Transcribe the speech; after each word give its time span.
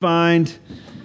find 0.00 0.58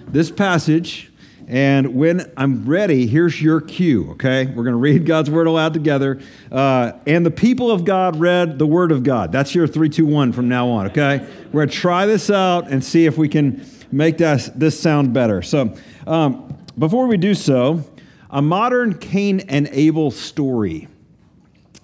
this 0.08 0.30
passage, 0.30 1.12
and 1.46 1.94
when 1.94 2.32
I'm 2.34 2.64
ready, 2.64 3.06
here's 3.06 3.42
your 3.42 3.60
cue, 3.60 4.12
okay? 4.12 4.46
We're 4.46 4.64
going 4.64 4.72
to 4.72 4.78
read 4.78 5.04
God's 5.04 5.30
word 5.30 5.46
aloud 5.46 5.74
together. 5.74 6.18
Uh, 6.50 6.92
and 7.06 7.26
the 7.26 7.30
people 7.30 7.70
of 7.70 7.84
God 7.84 8.18
read 8.18 8.58
the 8.58 8.66
word 8.66 8.90
of 8.90 9.02
God. 9.02 9.32
That's 9.32 9.54
your 9.54 9.66
three, 9.66 9.90
two, 9.90 10.06
one 10.06 10.32
from 10.32 10.48
now 10.48 10.68
on, 10.68 10.86
okay? 10.86 11.28
We're 11.52 11.66
going 11.66 11.68
to 11.68 11.74
try 11.74 12.06
this 12.06 12.30
out 12.30 12.70
and 12.70 12.82
see 12.82 13.04
if 13.04 13.18
we 13.18 13.28
can 13.28 13.66
make 13.92 14.16
this, 14.16 14.50
this 14.54 14.80
sound 14.80 15.12
better. 15.12 15.42
So, 15.42 15.76
um, 16.06 16.56
before 16.78 17.06
we 17.06 17.18
do 17.18 17.34
so, 17.34 17.84
a 18.30 18.40
modern 18.40 18.96
Cain 18.96 19.40
and 19.40 19.68
Abel 19.72 20.10
story. 20.10 20.88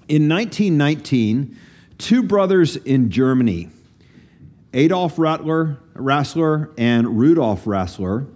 In 0.09 0.31
1919, 0.31 1.59
two 1.99 2.23
brothers 2.23 2.77
in 2.77 3.11
Germany, 3.11 3.69
Adolf 4.73 5.19
Rattler, 5.19 5.79
Dassler 5.95 6.73
and 6.77 7.19
Rudolf 7.19 7.65
Dassler, 7.65 8.29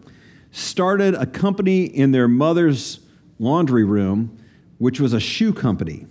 started 0.53 1.15
a 1.15 1.27
company 1.27 1.85
in 1.85 2.13
their 2.13 2.29
mother's 2.29 3.01
laundry 3.39 3.85
room, 3.85 4.39
which 4.79 5.01
was 5.01 5.13
a 5.13 5.21
shoe 5.21 5.53
company. 5.53 6.07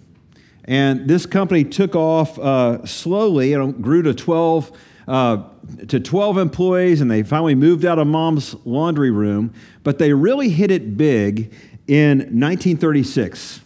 And 0.66 1.08
this 1.08 1.26
company 1.26 1.64
took 1.64 1.96
off 1.96 2.38
uh, 2.40 2.86
slowly 2.86 3.54
and 3.54 3.84
grew 3.84 4.02
to 4.04 4.14
12, 4.14 4.72
uh, 5.08 5.44
to 5.88 6.00
12 6.00 6.38
employees, 6.38 7.02
and 7.02 7.10
they 7.10 7.24
finally 7.24 7.56
moved 7.56 7.86
out 7.86 8.00
of 8.00 8.08
mom's 8.08 8.56
laundry 8.66 9.12
room. 9.12 9.54
But 9.84 10.00
they 10.00 10.14
really 10.14 10.50
hit 10.50 10.72
it 10.72 10.98
big 10.98 11.54
in 11.88 12.18
1936. 12.18 13.62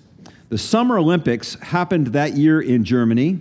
The 0.49 0.57
Summer 0.57 0.97
Olympics 0.97 1.55
happened 1.55 2.07
that 2.07 2.33
year 2.33 2.61
in 2.61 2.83
Germany, 2.83 3.39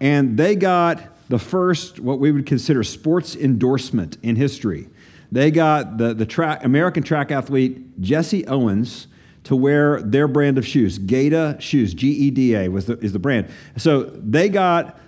and 0.00 0.36
they 0.36 0.54
got 0.54 1.15
the 1.28 1.38
first, 1.38 2.00
what 2.00 2.18
we 2.18 2.30
would 2.30 2.46
consider 2.46 2.82
sports 2.84 3.34
endorsement 3.34 4.16
in 4.22 4.36
history. 4.36 4.88
They 5.32 5.50
got 5.50 5.98
the, 5.98 6.14
the 6.14 6.26
track, 6.26 6.64
American 6.64 7.02
track 7.02 7.30
athlete 7.30 8.00
Jesse 8.00 8.46
Owens 8.46 9.08
to 9.44 9.56
wear 9.56 10.02
their 10.02 10.28
brand 10.28 10.58
of 10.58 10.66
shoes. 10.66 10.98
Geda 10.98 11.60
Shoes, 11.60 11.94
G 11.94 12.08
E 12.08 12.30
D 12.30 12.54
A 12.54 12.68
was 12.68 12.86
the, 12.86 12.98
is 12.98 13.12
the 13.12 13.18
brand. 13.18 13.48
So 13.76 14.04
they 14.04 14.48
got 14.48 14.98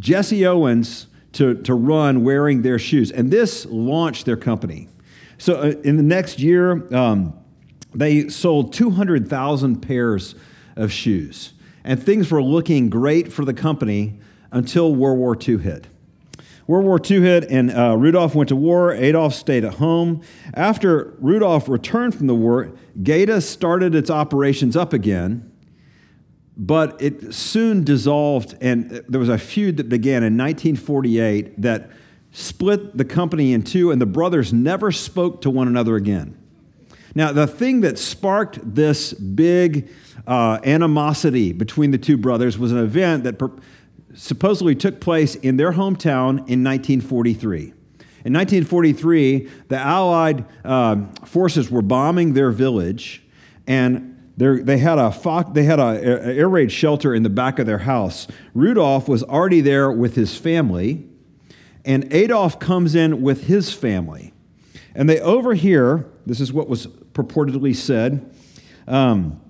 Jesse 0.00 0.46
Owens 0.46 1.06
to, 1.32 1.54
to 1.62 1.74
run 1.74 2.22
wearing 2.22 2.62
their 2.62 2.78
shoes, 2.78 3.10
and 3.10 3.30
this 3.30 3.66
launched 3.66 4.26
their 4.26 4.36
company. 4.36 4.88
So 5.38 5.56
uh, 5.56 5.72
in 5.82 5.96
the 5.96 6.02
next 6.02 6.38
year, 6.38 6.92
um, 6.94 7.34
they 7.94 8.28
sold 8.28 8.72
200,000 8.72 9.80
pairs 9.80 10.34
of 10.76 10.92
shoes, 10.92 11.52
and 11.82 12.00
things 12.00 12.30
were 12.30 12.42
looking 12.42 12.88
great 12.88 13.32
for 13.32 13.44
the 13.44 13.54
company 13.54 14.18
until 14.54 14.94
World 14.94 15.18
War 15.18 15.36
II 15.36 15.58
hit. 15.58 15.88
World 16.66 16.86
War 16.86 16.98
II 16.98 17.20
hit, 17.20 17.44
and 17.50 17.70
uh, 17.70 17.96
Rudolph 17.96 18.34
went 18.34 18.48
to 18.48 18.56
war. 18.56 18.94
Adolf 18.94 19.34
stayed 19.34 19.64
at 19.64 19.74
home. 19.74 20.22
After 20.54 21.14
Rudolf 21.18 21.68
returned 21.68 22.14
from 22.14 22.26
the 22.26 22.34
war, 22.34 22.72
Geda 23.02 23.42
started 23.42 23.94
its 23.94 24.08
operations 24.08 24.74
up 24.76 24.94
again, 24.94 25.52
but 26.56 27.00
it 27.02 27.34
soon 27.34 27.84
dissolved, 27.84 28.56
and 28.62 29.02
there 29.08 29.20
was 29.20 29.28
a 29.28 29.36
feud 29.36 29.76
that 29.76 29.90
began 29.90 30.22
in 30.22 30.38
1948 30.38 31.60
that 31.60 31.90
split 32.32 32.96
the 32.96 33.04
company 33.04 33.52
in 33.52 33.62
two, 33.62 33.90
and 33.90 34.00
the 34.00 34.06
brothers 34.06 34.52
never 34.52 34.90
spoke 34.90 35.42
to 35.42 35.50
one 35.50 35.68
another 35.68 35.96
again. 35.96 36.38
Now, 37.14 37.30
the 37.30 37.46
thing 37.46 37.82
that 37.82 37.98
sparked 37.98 38.58
this 38.74 39.12
big 39.12 39.90
uh, 40.26 40.60
animosity 40.64 41.52
between 41.52 41.90
the 41.90 41.98
two 41.98 42.16
brothers 42.16 42.56
was 42.56 42.72
an 42.72 42.78
event 42.78 43.24
that. 43.24 43.38
Per- 43.38 43.52
supposedly 44.14 44.74
took 44.74 45.00
place 45.00 45.34
in 45.34 45.56
their 45.56 45.72
hometown 45.72 46.38
in 46.48 46.62
1943. 46.64 47.72
In 48.24 48.32
1943, 48.32 49.50
the 49.68 49.76
Allied 49.76 50.46
um, 50.64 51.12
forces 51.26 51.70
were 51.70 51.82
bombing 51.82 52.32
their 52.32 52.50
village, 52.50 53.22
and 53.66 54.10
they 54.36 54.78
had 54.78 54.98
a 54.98 55.14
they 55.52 55.64
had 55.64 55.78
a, 55.78 56.02
air 56.02 56.48
raid 56.48 56.72
shelter 56.72 57.14
in 57.14 57.22
the 57.22 57.28
back 57.28 57.58
of 57.58 57.66
their 57.66 57.78
house. 57.78 58.26
Rudolph 58.54 59.08
was 59.08 59.22
already 59.22 59.60
there 59.60 59.92
with 59.92 60.14
his 60.14 60.36
family, 60.36 61.06
and 61.84 62.10
Adolf 62.12 62.58
comes 62.58 62.94
in 62.94 63.20
with 63.20 63.44
his 63.44 63.72
family, 63.72 64.32
and 64.94 65.08
they 65.08 65.20
overhear. 65.20 66.06
This 66.24 66.40
is 66.40 66.50
what 66.50 66.68
was 66.68 66.86
purportedly 67.12 67.76
said. 67.76 68.34
Um, 68.88 69.40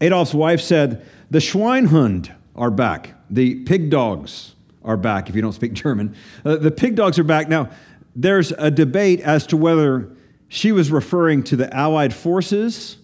Adolf's 0.00 0.32
wife 0.32 0.62
said, 0.62 1.04
"The 1.30 1.40
Schweinhund 1.40 2.34
are 2.56 2.70
back." 2.70 3.17
The 3.30 3.56
pig 3.64 3.90
dogs 3.90 4.54
are 4.84 4.96
back, 4.96 5.28
if 5.28 5.36
you 5.36 5.42
don't 5.42 5.52
speak 5.52 5.72
German. 5.74 6.14
Uh, 6.44 6.56
the 6.56 6.70
pig 6.70 6.94
dogs 6.94 7.18
are 7.18 7.24
back. 7.24 7.48
Now, 7.48 7.70
there's 8.16 8.52
a 8.52 8.70
debate 8.70 9.20
as 9.20 9.46
to 9.48 9.56
whether 9.56 10.10
she 10.48 10.72
was 10.72 10.90
referring 10.90 11.42
to 11.44 11.56
the 11.56 11.74
Allied 11.74 12.14
forces 12.14 12.96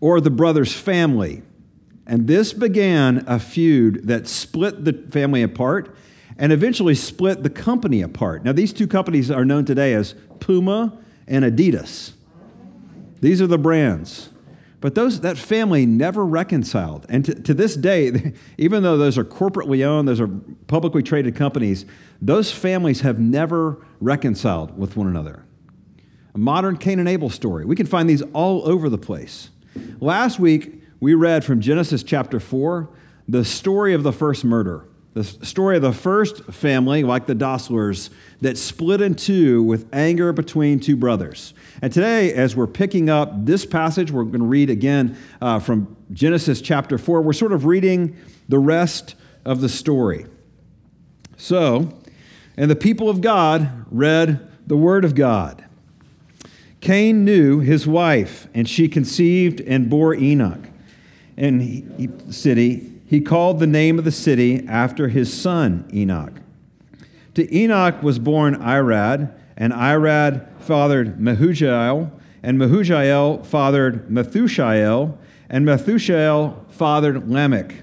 or 0.00 0.20
the 0.20 0.30
brother's 0.30 0.72
family. 0.72 1.42
And 2.06 2.26
this 2.26 2.52
began 2.52 3.24
a 3.26 3.38
feud 3.38 4.06
that 4.06 4.26
split 4.26 4.84
the 4.84 4.92
family 5.10 5.42
apart 5.42 5.94
and 6.38 6.52
eventually 6.52 6.94
split 6.94 7.42
the 7.42 7.50
company 7.50 8.00
apart. 8.00 8.44
Now, 8.44 8.52
these 8.52 8.72
two 8.72 8.86
companies 8.86 9.30
are 9.30 9.44
known 9.44 9.64
today 9.64 9.92
as 9.92 10.14
Puma 10.40 10.98
and 11.26 11.44
Adidas. 11.44 12.12
These 13.20 13.42
are 13.42 13.46
the 13.46 13.58
brands. 13.58 14.30
But 14.80 14.94
those, 14.94 15.20
that 15.20 15.36
family 15.36 15.86
never 15.86 16.24
reconciled. 16.24 17.04
And 17.08 17.24
to, 17.24 17.34
to, 17.34 17.54
this 17.54 17.74
day, 17.74 18.34
even 18.58 18.82
though 18.82 18.96
those 18.96 19.18
are 19.18 19.24
corporately 19.24 19.84
owned, 19.84 20.06
those 20.06 20.20
are 20.20 20.28
publicly 20.68 21.02
traded 21.02 21.34
companies, 21.34 21.84
those 22.22 22.52
families 22.52 23.00
have 23.00 23.18
never 23.18 23.84
reconciled 24.00 24.78
with 24.78 24.96
one 24.96 25.08
another. 25.08 25.44
A 26.34 26.38
modern 26.38 26.76
Cain 26.76 26.98
and 27.00 27.08
Abel 27.08 27.30
story. 27.30 27.64
We 27.64 27.74
can 27.74 27.86
find 27.86 28.08
these 28.08 28.22
all 28.32 28.68
over 28.68 28.88
the 28.88 28.98
place. 28.98 29.50
Last 30.00 30.38
week, 30.38 30.82
we 31.00 31.14
read 31.14 31.44
from 31.44 31.60
Genesis 31.60 32.02
chapter 32.02 32.38
4 32.38 32.88
the 33.28 33.44
story 33.44 33.94
of 33.94 34.02
the 34.02 34.12
first 34.12 34.44
murder, 34.44 34.87
the 35.14 35.24
story 35.24 35.76
of 35.76 35.82
the 35.82 35.92
first 35.92 36.44
family, 36.44 37.02
like 37.02 37.26
the 37.26 37.34
Dasslers, 37.34 38.10
that 38.40 38.56
split 38.56 39.00
in 39.00 39.14
two 39.14 39.62
with 39.62 39.88
anger 39.92 40.32
between 40.32 40.78
two 40.80 40.96
brothers. 40.96 41.54
And 41.82 41.92
today, 41.92 42.32
as 42.32 42.54
we're 42.54 42.66
picking 42.66 43.08
up 43.10 43.46
this 43.46 43.64
passage, 43.64 44.10
we're 44.10 44.24
going 44.24 44.40
to 44.40 44.46
read 44.46 44.70
again 44.70 45.16
uh, 45.40 45.58
from 45.58 45.96
Genesis 46.12 46.60
chapter 46.60 46.98
4. 46.98 47.22
We're 47.22 47.32
sort 47.32 47.52
of 47.52 47.64
reading 47.64 48.16
the 48.48 48.58
rest 48.58 49.14
of 49.44 49.60
the 49.60 49.68
story. 49.68 50.26
So, 51.36 51.98
and 52.56 52.70
the 52.70 52.76
people 52.76 53.08
of 53.08 53.20
God 53.20 53.86
read 53.90 54.46
the 54.66 54.76
word 54.76 55.04
of 55.04 55.14
God. 55.14 55.64
Cain 56.80 57.24
knew 57.24 57.60
his 57.60 57.86
wife, 57.86 58.46
and 58.54 58.68
she 58.68 58.88
conceived 58.88 59.60
and 59.60 59.88
bore 59.90 60.14
Enoch. 60.14 60.68
And 61.36 61.62
he, 61.62 61.84
he, 61.96 62.08
city, 62.30 62.97
he 63.08 63.22
called 63.22 63.58
the 63.58 63.66
name 63.66 63.98
of 63.98 64.04
the 64.04 64.12
city 64.12 64.66
after 64.68 65.08
his 65.08 65.32
son 65.32 65.88
Enoch. 65.94 66.42
To 67.34 67.56
Enoch 67.56 68.02
was 68.02 68.18
born 68.18 68.54
Irad, 68.56 69.32
and 69.56 69.72
Irad 69.72 70.46
fathered 70.60 71.18
Mehujael, 71.18 72.10
and 72.42 72.58
Mehujael 72.58 73.46
fathered 73.46 74.10
Methushael, 74.10 75.16
and 75.48 75.64
Methushael 75.64 76.70
fathered 76.70 77.30
Lamech. 77.30 77.76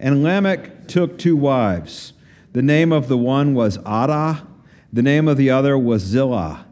And 0.00 0.22
Lamech 0.22 0.88
took 0.88 1.18
two 1.18 1.36
wives. 1.36 2.14
The 2.54 2.62
name 2.62 2.92
of 2.92 3.08
the 3.08 3.18
one 3.18 3.52
was 3.52 3.76
Adah, 3.84 4.46
the 4.90 5.02
name 5.02 5.28
of 5.28 5.36
the 5.36 5.50
other 5.50 5.76
was 5.76 6.02
Zillah. 6.02 6.64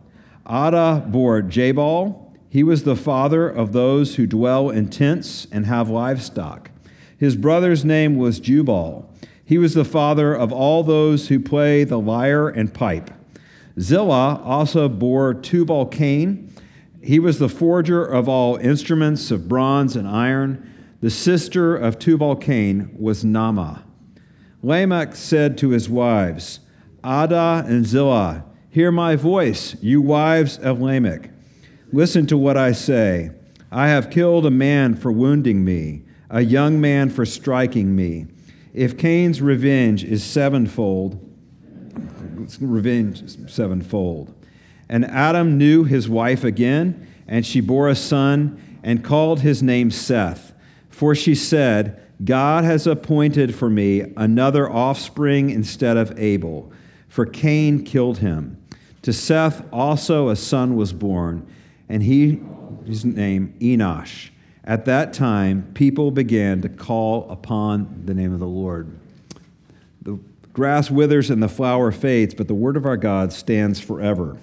Adah 0.46 1.04
bore 1.06 1.42
Jabal. 1.42 2.34
He 2.48 2.62
was 2.62 2.84
the 2.84 2.96
father 2.96 3.46
of 3.46 3.72
those 3.72 4.16
who 4.16 4.26
dwell 4.26 4.70
in 4.70 4.88
tents 4.88 5.46
and 5.52 5.66
have 5.66 5.90
livestock. 5.90 6.69
His 7.20 7.36
brother's 7.36 7.84
name 7.84 8.16
was 8.16 8.40
Jubal. 8.40 9.06
He 9.44 9.58
was 9.58 9.74
the 9.74 9.84
father 9.84 10.34
of 10.34 10.52
all 10.52 10.82
those 10.82 11.28
who 11.28 11.38
play 11.38 11.84
the 11.84 11.98
lyre 11.98 12.48
and 12.48 12.72
pipe. 12.72 13.10
Zillah 13.78 14.40
also 14.42 14.88
bore 14.88 15.34
Tubal 15.34 15.84
Cain. 15.84 16.50
He 17.02 17.18
was 17.18 17.38
the 17.38 17.50
forger 17.50 18.02
of 18.02 18.26
all 18.26 18.56
instruments 18.56 19.30
of 19.30 19.48
bronze 19.48 19.96
and 19.96 20.08
iron. 20.08 20.66
The 21.02 21.10
sister 21.10 21.76
of 21.76 21.98
Tubal 21.98 22.36
Cain 22.36 22.96
was 22.98 23.22
Naamah. 23.22 23.82
Lamech 24.62 25.14
said 25.14 25.58
to 25.58 25.70
his 25.70 25.90
wives, 25.90 26.60
Adah 27.04 27.64
and 27.66 27.86
Zillah, 27.86 28.46
hear 28.70 28.90
my 28.90 29.14
voice, 29.14 29.76
you 29.82 30.00
wives 30.00 30.56
of 30.56 30.80
Lamech. 30.80 31.28
Listen 31.92 32.26
to 32.28 32.38
what 32.38 32.56
I 32.56 32.72
say. 32.72 33.32
I 33.70 33.88
have 33.88 34.10
killed 34.10 34.46
a 34.46 34.50
man 34.50 34.94
for 34.94 35.12
wounding 35.12 35.66
me, 35.66 36.04
a 36.30 36.42
young 36.42 36.80
man 36.80 37.10
for 37.10 37.26
striking 37.26 37.94
me. 37.94 38.26
If 38.72 38.96
Cain's 38.96 39.42
revenge 39.42 40.04
is 40.04 40.22
sevenfold, 40.22 41.18
revenge 42.60 43.50
sevenfold. 43.50 44.32
And 44.88 45.04
Adam 45.04 45.58
knew 45.58 45.84
his 45.84 46.08
wife 46.08 46.44
again, 46.44 47.06
and 47.26 47.44
she 47.44 47.60
bore 47.60 47.88
a 47.88 47.96
son 47.96 48.80
and 48.82 49.04
called 49.04 49.40
his 49.40 49.62
name 49.62 49.90
Seth. 49.90 50.54
For 50.88 51.14
she 51.14 51.34
said, 51.34 52.00
God 52.24 52.64
has 52.64 52.86
appointed 52.86 53.54
for 53.54 53.68
me 53.68 54.12
another 54.16 54.70
offspring 54.70 55.50
instead 55.50 55.96
of 55.96 56.18
Abel, 56.18 56.72
for 57.08 57.26
Cain 57.26 57.84
killed 57.84 58.18
him. 58.18 58.62
To 59.02 59.12
Seth 59.12 59.64
also 59.72 60.28
a 60.28 60.36
son 60.36 60.76
was 60.76 60.92
born, 60.92 61.46
and 61.88 62.02
he 62.02 62.40
his 62.86 63.04
name 63.04 63.54
Enosh. 63.60 64.30
At 64.70 64.84
that 64.84 65.12
time, 65.12 65.68
people 65.74 66.12
began 66.12 66.62
to 66.62 66.68
call 66.68 67.28
upon 67.28 68.02
the 68.04 68.14
name 68.14 68.32
of 68.32 68.38
the 68.38 68.46
Lord. 68.46 68.96
The 70.02 70.16
grass 70.52 70.92
withers 70.92 71.28
and 71.28 71.42
the 71.42 71.48
flower 71.48 71.90
fades, 71.90 72.34
but 72.34 72.46
the 72.46 72.54
word 72.54 72.76
of 72.76 72.86
our 72.86 72.96
God 72.96 73.32
stands 73.32 73.80
forever. 73.80 74.38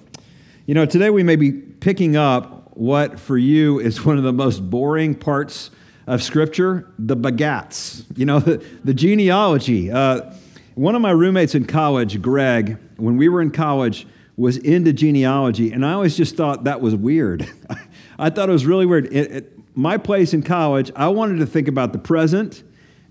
You 0.66 0.74
know, 0.74 0.84
today 0.84 1.08
we 1.08 1.22
may 1.22 1.36
be 1.36 1.52
picking 1.52 2.14
up 2.14 2.76
what 2.76 3.18
for 3.18 3.38
you 3.38 3.80
is 3.80 4.04
one 4.04 4.18
of 4.18 4.22
the 4.22 4.34
most 4.34 4.68
boring 4.68 5.14
parts 5.14 5.70
of 6.06 6.22
Scripture 6.22 6.92
the 6.98 7.16
begats, 7.16 8.04
you 8.14 8.26
know, 8.26 8.38
the, 8.38 8.62
the 8.84 8.92
genealogy. 8.92 9.90
Uh, 9.90 10.30
one 10.74 10.94
of 10.94 11.00
my 11.00 11.10
roommates 11.10 11.54
in 11.54 11.64
college, 11.64 12.20
Greg, 12.20 12.76
when 12.98 13.16
we 13.16 13.30
were 13.30 13.40
in 13.40 13.50
college, 13.50 14.06
was 14.36 14.58
into 14.58 14.92
genealogy, 14.92 15.72
and 15.72 15.86
I 15.86 15.94
always 15.94 16.18
just 16.18 16.36
thought 16.36 16.64
that 16.64 16.82
was 16.82 16.94
weird. 16.94 17.48
I 18.18 18.28
thought 18.28 18.50
it 18.50 18.52
was 18.52 18.66
really 18.66 18.84
weird. 18.84 19.06
It, 19.06 19.32
it, 19.32 19.57
my 19.78 19.96
place 19.96 20.34
in 20.34 20.42
college, 20.42 20.90
I 20.96 21.06
wanted 21.06 21.38
to 21.38 21.46
think 21.46 21.68
about 21.68 21.92
the 21.92 22.00
present 22.00 22.64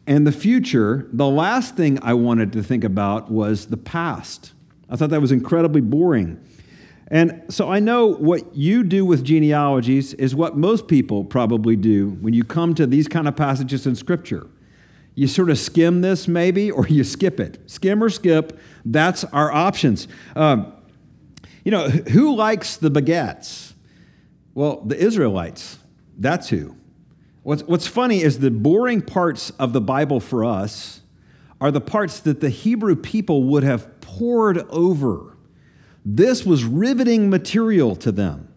and 0.06 0.28
the 0.28 0.34
future. 0.34 1.08
The 1.14 1.25
last 1.25 1.78
thing 1.78 1.98
I 2.02 2.14
wanted 2.14 2.52
to 2.52 2.62
think 2.62 2.84
about 2.84 3.31
was 3.31 3.68
the 3.68 3.78
past. 3.78 4.52
I 4.90 4.98
thought 4.98 5.10
that 5.12 5.22
was 5.22 5.31
incredibly 5.31 5.80
boring. 5.80 6.44
And 7.08 7.42
so 7.48 7.72
I 7.72 7.80
know 7.80 8.08
what 8.08 8.54
you 8.54 8.84
do 8.84 9.06
with 9.06 9.24
genealogies 9.24 10.14
is 10.16 10.36
what 10.36 10.58
most 10.58 10.90
people 10.90 11.24
probably 11.24 11.78
do 11.78 12.10
when 12.19 12.34
you 12.34 12.44
come 12.44 12.75
to 12.75 12.86
these 12.86 13.08
kind 13.08 13.30
of 13.30 13.38
passages 13.38 13.88
in 13.88 13.96
Scripture. 13.96 14.46
You 15.16 15.28
sort 15.28 15.50
of 15.50 15.58
skim 15.58 16.02
this, 16.02 16.28
maybe, 16.28 16.69
or 16.69 16.86
you 16.88 17.06
skip 17.06 17.40
it. 17.40 17.60
Skim 17.72 18.04
or 18.04 18.10
skip, 18.10 18.60
that's 18.84 19.24
our 19.24 19.54
options. 19.54 20.10
Um, 20.36 20.74
you 21.64 21.72
know, 21.72 21.88
who 21.88 22.36
likes 22.36 22.75
the 22.75 22.92
begats? 22.92 23.72
Well, 24.54 24.81
the 24.81 24.98
Israelites. 24.98 25.78
That's 26.18 26.50
who. 26.50 26.75
What's, 27.44 27.64
what's 27.64 27.88
funny 27.88 28.22
is 28.22 28.40
the 28.40 28.52
boring 28.52 29.02
parts 29.02 29.52
of 29.52 29.72
the 29.72 29.81
Bible 29.81 30.19
for 30.19 30.44
us 30.44 31.02
are 31.62 31.72
the 31.72 31.81
parts 31.81 32.19
that 32.19 32.42
the 32.42 32.50
Hebrew 32.50 32.96
people 32.96 33.44
would 33.46 33.64
have 33.64 34.02
poured 34.02 34.60
over. 34.69 35.38
This 36.06 36.46
was 36.46 36.64
riveting 36.64 37.30
material 37.30 37.96
to 37.98 38.12
them. 38.12 38.48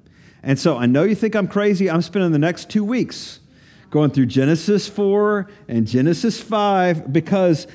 And 0.43 0.59
so 0.59 0.77
I 0.77 0.87
know 0.87 1.05
you 1.05 1.15
think 1.15 1.35
I'm 1.35 1.49
crazy. 1.49 1.91
I'm 1.91 2.03
spending 2.03 2.33
the 2.33 2.39
next 2.39 2.71
two 2.71 2.85
weeks 2.85 3.41
going 3.91 4.11
through 4.11 4.27
Genesis 4.27 4.89
4 4.89 5.49
and 5.69 5.87
Genesis 5.87 6.41
5 6.41 7.13
because 7.13 7.67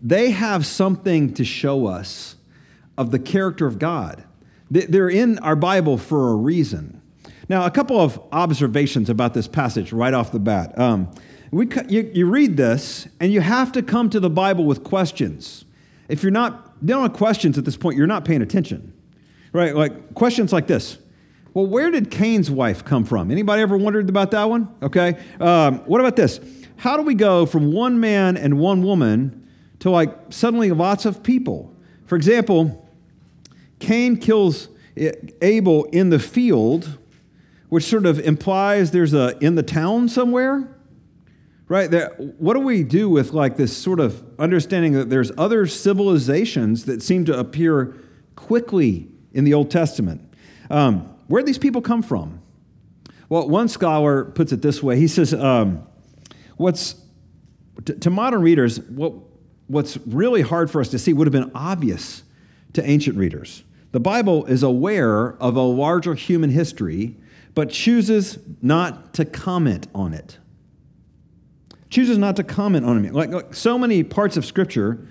they 0.00 0.30
have 0.30 0.64
something 0.64 1.34
to 1.34 1.44
show 1.44 1.86
us 1.86 2.36
of 2.96 3.10
the 3.10 3.18
character 3.18 3.66
of 3.66 3.78
God. 3.78 4.24
They're 4.70 5.10
in 5.10 5.38
our 5.40 5.56
Bible 5.56 5.98
for 5.98 6.30
a 6.30 6.34
reason. 6.34 7.00
Now, 7.48 7.66
a 7.66 7.70
couple 7.70 8.00
of 8.00 8.20
observations 8.32 9.10
about 9.10 9.34
this 9.34 9.46
passage 9.46 9.92
right 9.92 10.14
off 10.14 10.32
the 10.32 10.38
bat. 10.38 10.78
Um, 10.78 11.10
we, 11.50 11.68
you, 11.88 12.10
you 12.14 12.26
read 12.26 12.56
this, 12.56 13.06
and 13.20 13.32
you 13.32 13.40
have 13.40 13.72
to 13.72 13.82
come 13.82 14.10
to 14.10 14.20
the 14.20 14.30
Bible 14.30 14.64
with 14.64 14.82
questions. 14.82 15.64
If 16.08 16.22
you're 16.22 16.32
not, 16.32 16.72
you 16.80 16.88
don't 16.88 17.02
have 17.02 17.12
questions 17.12 17.58
at 17.58 17.64
this 17.64 17.76
point, 17.76 17.96
you're 17.96 18.06
not 18.06 18.24
paying 18.24 18.42
attention. 18.42 18.92
Right? 19.52 19.74
Like 19.74 20.14
questions 20.14 20.52
like 20.52 20.66
this. 20.66 20.98
Well, 21.52 21.66
where 21.66 21.90
did 21.92 22.10
Cain's 22.10 22.50
wife 22.50 22.84
come 22.84 23.04
from? 23.04 23.30
Anybody 23.30 23.62
ever 23.62 23.76
wondered 23.76 24.08
about 24.08 24.32
that 24.32 24.48
one? 24.48 24.74
Okay. 24.82 25.16
Um, 25.38 25.78
what 25.86 26.00
about 26.00 26.16
this? 26.16 26.40
How 26.76 26.96
do 26.96 27.04
we 27.04 27.14
go 27.14 27.46
from 27.46 27.72
one 27.72 28.00
man 28.00 28.36
and 28.36 28.58
one 28.58 28.82
woman 28.82 29.48
to 29.78 29.90
like 29.90 30.12
suddenly 30.30 30.72
lots 30.72 31.04
of 31.04 31.22
people? 31.22 31.72
For 32.06 32.16
example, 32.16 32.84
Cain 33.78 34.16
kills 34.16 34.68
Abel 35.40 35.84
in 35.84 36.10
the 36.10 36.18
field, 36.18 36.98
which 37.68 37.84
sort 37.84 38.06
of 38.06 38.18
implies 38.20 38.90
there's 38.90 39.14
a 39.14 39.36
in 39.38 39.54
the 39.54 39.62
town 39.62 40.08
somewhere. 40.08 40.70
Right? 41.66 41.90
what 42.38 42.54
do 42.54 42.60
we 42.60 42.82
do 42.82 43.08
with 43.08 43.32
like 43.32 43.56
this 43.56 43.74
sort 43.74 43.98
of 43.98 44.22
understanding 44.38 44.92
that 44.92 45.08
there's 45.08 45.32
other 45.38 45.66
civilizations 45.66 46.84
that 46.84 47.02
seem 47.02 47.24
to 47.24 47.38
appear 47.38 47.96
quickly 48.36 49.08
in 49.32 49.44
the 49.44 49.54
Old 49.54 49.70
Testament? 49.70 50.20
Um, 50.68 51.08
where 51.26 51.42
these 51.42 51.56
people 51.56 51.80
come 51.80 52.02
from? 52.02 52.42
Well, 53.28 53.48
one 53.48 53.68
scholar 53.68 54.26
puts 54.26 54.52
it 54.52 54.60
this 54.60 54.82
way. 54.82 54.98
He 54.98 55.08
says, 55.08 55.32
um, 55.32 55.86
"What's 56.56 56.96
to, 57.86 57.94
to 57.94 58.10
modern 58.10 58.42
readers, 58.42 58.80
what, 58.80 59.14
what's 59.66 59.96
really 60.06 60.42
hard 60.42 60.70
for 60.70 60.80
us 60.80 60.88
to 60.90 60.98
see 60.98 61.12
would 61.12 61.26
have 61.26 61.32
been 61.32 61.50
obvious 61.54 62.22
to 62.74 62.88
ancient 62.88 63.16
readers." 63.16 63.64
The 63.92 64.00
Bible 64.00 64.44
is 64.46 64.62
aware 64.62 65.40
of 65.40 65.56
a 65.56 65.62
larger 65.62 66.14
human 66.14 66.50
history, 66.50 67.16
but 67.54 67.70
chooses 67.70 68.38
not 68.62 69.14
to 69.14 69.24
comment 69.24 69.86
on 69.94 70.12
it. 70.12 70.38
Chooses 71.90 72.18
not 72.18 72.36
to 72.36 72.44
comment 72.44 72.84
on 72.84 73.04
it. 73.04 73.12
Like, 73.12 73.30
like 73.30 73.54
so 73.54 73.78
many 73.78 74.02
parts 74.02 74.36
of 74.36 74.44
Scripture, 74.44 75.06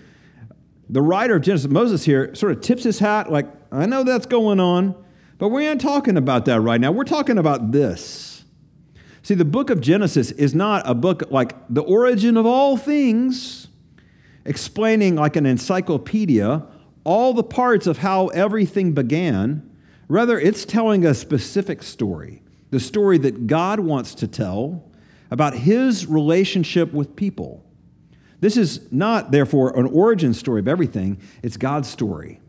the 0.90 1.02
writer 1.02 1.36
of 1.36 1.42
Genesis, 1.42 1.70
Moses 1.70 2.04
here, 2.04 2.36
sort 2.36 2.52
of 2.52 2.62
tips 2.62 2.84
his 2.84 3.00
hat, 3.00 3.32
like, 3.32 3.48
I 3.72 3.86
know 3.86 4.04
that's 4.04 4.26
going 4.26 4.60
on, 4.60 4.96
but 5.38 5.50
we 5.50 5.68
aren't 5.68 5.82
talking 5.82 6.18
about 6.18 6.46
that 6.46 6.62
right 6.62 6.80
now. 6.80 6.92
We're 6.92 7.06
talking 7.06 7.38
about 7.38 7.72
this. 7.72 8.44
See, 9.24 9.36
the 9.36 9.46
book 9.46 9.70
of 9.70 9.80
Genesis 9.80 10.32
is 10.32 10.54
not 10.54 10.88
a 10.88 10.94
book 10.94 11.24
like 11.32 11.56
the 11.70 11.82
origin 11.82 12.36
of 12.36 12.46
all 12.46 12.76
things, 12.76 13.70
explaining 14.46 15.16
like 15.16 15.38
an 15.38 15.46
encyclopedia 15.46 16.68
all 17.04 17.34
the 17.34 17.44
parts 17.44 17.88
of 17.88 18.00
how 18.00 18.28
everything 18.28 18.94
began. 18.94 19.70
Rather, 20.14 20.40
it's 20.40 20.64
telling 20.64 21.08
a 21.08 21.14
specific 21.16 21.82
story, 21.82 22.44
the 22.70 22.80
story 22.80 23.18
that 23.18 23.48
God 23.48 23.80
wants 23.80 24.14
to 24.14 24.28
tell 24.28 24.84
about 25.32 25.56
his 25.56 26.06
relationship 26.06 26.94
with 26.94 27.16
people. 27.16 27.66
This 28.40 28.56
is 28.56 28.92
not, 28.92 29.32
therefore, 29.32 29.76
an 29.76 29.88
origin 29.88 30.36
story 30.36 30.60
of 30.60 30.68
everything, 30.68 31.20
it's 31.42 31.58
God's 31.58 31.90
story. 31.90 32.40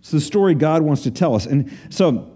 It's 0.00 0.10
the 0.10 0.20
story 0.20 0.54
God 0.54 0.82
wants 0.82 1.04
to 1.04 1.10
tell 1.10 1.34
us. 1.34 1.46
And 1.46 1.74
so, 1.88 2.30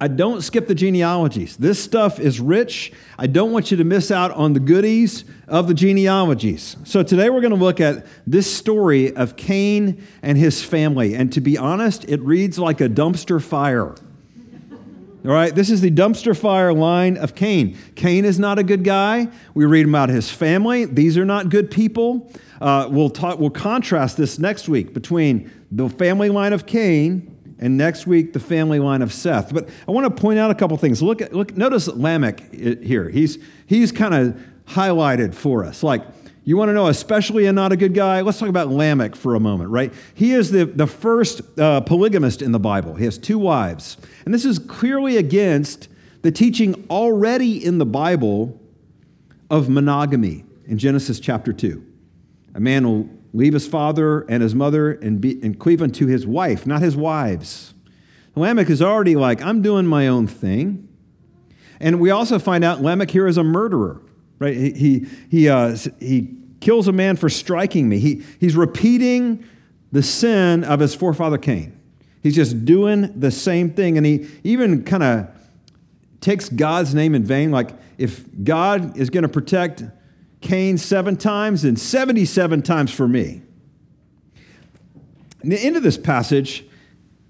I 0.00 0.08
don't 0.08 0.40
skip 0.40 0.66
the 0.66 0.74
genealogies. 0.74 1.58
This 1.58 1.82
stuff 1.82 2.18
is 2.18 2.40
rich. 2.40 2.92
I 3.18 3.26
don't 3.26 3.52
want 3.52 3.70
you 3.70 3.76
to 3.76 3.84
miss 3.84 4.10
out 4.10 4.30
on 4.30 4.54
the 4.54 4.60
goodies 4.60 5.24
of 5.46 5.68
the 5.68 5.74
genealogies. 5.74 6.76
So 6.84 7.02
today 7.02 7.30
we're 7.30 7.40
going 7.40 7.54
to 7.54 7.62
look 7.62 7.80
at 7.80 8.06
this 8.26 8.54
story 8.54 9.14
of 9.16 9.36
Cain 9.36 10.06
and 10.22 10.36
his 10.36 10.62
family. 10.62 11.14
And 11.14 11.32
to 11.32 11.40
be 11.40 11.56
honest, 11.56 12.06
it 12.10 12.20
reads 12.20 12.58
like 12.58 12.82
a 12.82 12.90
dumpster 12.90 13.42
fire. 13.42 13.94
All 15.26 15.32
right, 15.32 15.52
this 15.52 15.70
is 15.70 15.80
the 15.80 15.90
dumpster 15.90 16.38
fire 16.38 16.72
line 16.72 17.16
of 17.16 17.34
Cain. 17.34 17.76
Cain 17.96 18.24
is 18.24 18.38
not 18.38 18.60
a 18.60 18.62
good 18.62 18.84
guy. 18.84 19.26
We 19.54 19.64
read 19.64 19.88
about 19.88 20.08
his 20.08 20.30
family. 20.30 20.84
These 20.84 21.18
are 21.18 21.24
not 21.24 21.48
good 21.48 21.68
people. 21.68 22.30
Uh, 22.60 22.86
we'll, 22.88 23.10
talk, 23.10 23.40
we'll 23.40 23.50
contrast 23.50 24.16
this 24.16 24.38
next 24.38 24.68
week 24.68 24.94
between 24.94 25.50
the 25.72 25.88
family 25.88 26.28
line 26.28 26.52
of 26.52 26.64
Cain 26.64 27.36
and 27.58 27.76
next 27.76 28.06
week 28.06 28.34
the 28.34 28.38
family 28.38 28.78
line 28.78 29.02
of 29.02 29.12
Seth. 29.12 29.52
But 29.52 29.68
I 29.88 29.90
want 29.90 30.04
to 30.04 30.22
point 30.22 30.38
out 30.38 30.52
a 30.52 30.54
couple 30.54 30.76
things. 30.76 31.02
Look, 31.02 31.20
at, 31.20 31.32
look, 31.32 31.56
notice 31.56 31.88
Lamech 31.88 32.54
here. 32.54 33.08
He's 33.08 33.38
he's 33.66 33.90
kind 33.90 34.14
of 34.14 34.40
highlighted 34.66 35.34
for 35.34 35.64
us. 35.64 35.82
Like 35.82 36.04
you 36.46 36.56
want 36.56 36.68
to 36.68 36.72
know, 36.72 36.86
especially 36.86 37.44
a 37.46 37.52
not 37.52 37.72
a 37.72 37.76
good 37.76 37.92
guy. 37.92 38.22
Let's 38.22 38.38
talk 38.38 38.48
about 38.48 38.68
Lamech 38.68 39.16
for 39.16 39.34
a 39.34 39.40
moment, 39.40 39.68
right? 39.68 39.92
He 40.14 40.32
is 40.32 40.52
the 40.52 40.64
the 40.64 40.86
first 40.86 41.42
uh, 41.58 41.82
polygamist 41.82 42.40
in 42.40 42.52
the 42.52 42.60
Bible. 42.60 42.94
He 42.94 43.04
has 43.04 43.18
two 43.18 43.38
wives, 43.38 43.98
and 44.24 44.32
this 44.32 44.44
is 44.44 44.58
clearly 44.58 45.18
against 45.18 45.88
the 46.22 46.30
teaching 46.30 46.86
already 46.88 47.62
in 47.62 47.78
the 47.78 47.84
Bible 47.84 48.58
of 49.50 49.68
monogamy 49.68 50.44
in 50.66 50.78
Genesis 50.78 51.20
chapter 51.20 51.52
two. 51.52 51.84
A 52.54 52.60
man 52.60 52.86
will 52.86 53.10
leave 53.32 53.52
his 53.52 53.66
father 53.66 54.20
and 54.22 54.42
his 54.42 54.54
mother 54.54 54.92
and, 54.92 55.20
be, 55.20 55.38
and 55.42 55.58
cleave 55.58 55.82
unto 55.82 56.06
his 56.06 56.26
wife, 56.26 56.64
not 56.64 56.80
his 56.80 56.96
wives. 56.96 57.74
Lamech 58.34 58.70
is 58.70 58.80
already 58.80 59.16
like, 59.16 59.42
I'm 59.42 59.62
doing 59.62 59.86
my 59.86 60.08
own 60.08 60.26
thing. 60.26 60.88
And 61.80 62.00
we 62.00 62.10
also 62.10 62.38
find 62.38 62.64
out 62.64 62.82
Lamech 62.82 63.10
here 63.10 63.26
is 63.26 63.36
a 63.36 63.44
murderer, 63.44 64.00
right? 64.38 64.56
He, 64.56 64.70
he, 64.72 65.06
he, 65.30 65.48
uh, 65.48 65.76
he 66.00 66.34
kills 66.60 66.88
a 66.88 66.92
man 66.92 67.16
for 67.16 67.28
striking 67.28 67.88
me. 67.88 67.98
He, 67.98 68.22
he's 68.40 68.56
repeating 68.56 69.44
the 69.92 70.02
sin 70.02 70.64
of 70.64 70.80
his 70.80 70.94
forefather 70.94 71.38
Cain. 71.38 71.78
He's 72.22 72.34
just 72.34 72.64
doing 72.64 73.18
the 73.18 73.30
same 73.30 73.70
thing. 73.70 73.96
And 73.96 74.04
he 74.04 74.26
even 74.42 74.84
kind 74.84 75.02
of 75.02 75.28
takes 76.20 76.48
God's 76.48 76.94
name 76.94 77.14
in 77.14 77.24
vain. 77.24 77.50
Like, 77.50 77.70
if 77.98 78.24
God 78.42 78.96
is 78.96 79.10
going 79.10 79.22
to 79.22 79.28
protect 79.28 79.84
Cain 80.40 80.78
seven 80.78 81.16
times 81.16 81.64
and 81.64 81.78
77 81.78 82.62
times 82.62 82.92
for 82.92 83.08
me. 83.08 83.42
In 85.42 85.50
the 85.50 85.58
end 85.58 85.76
of 85.76 85.82
this 85.82 85.96
passage, 85.96 86.64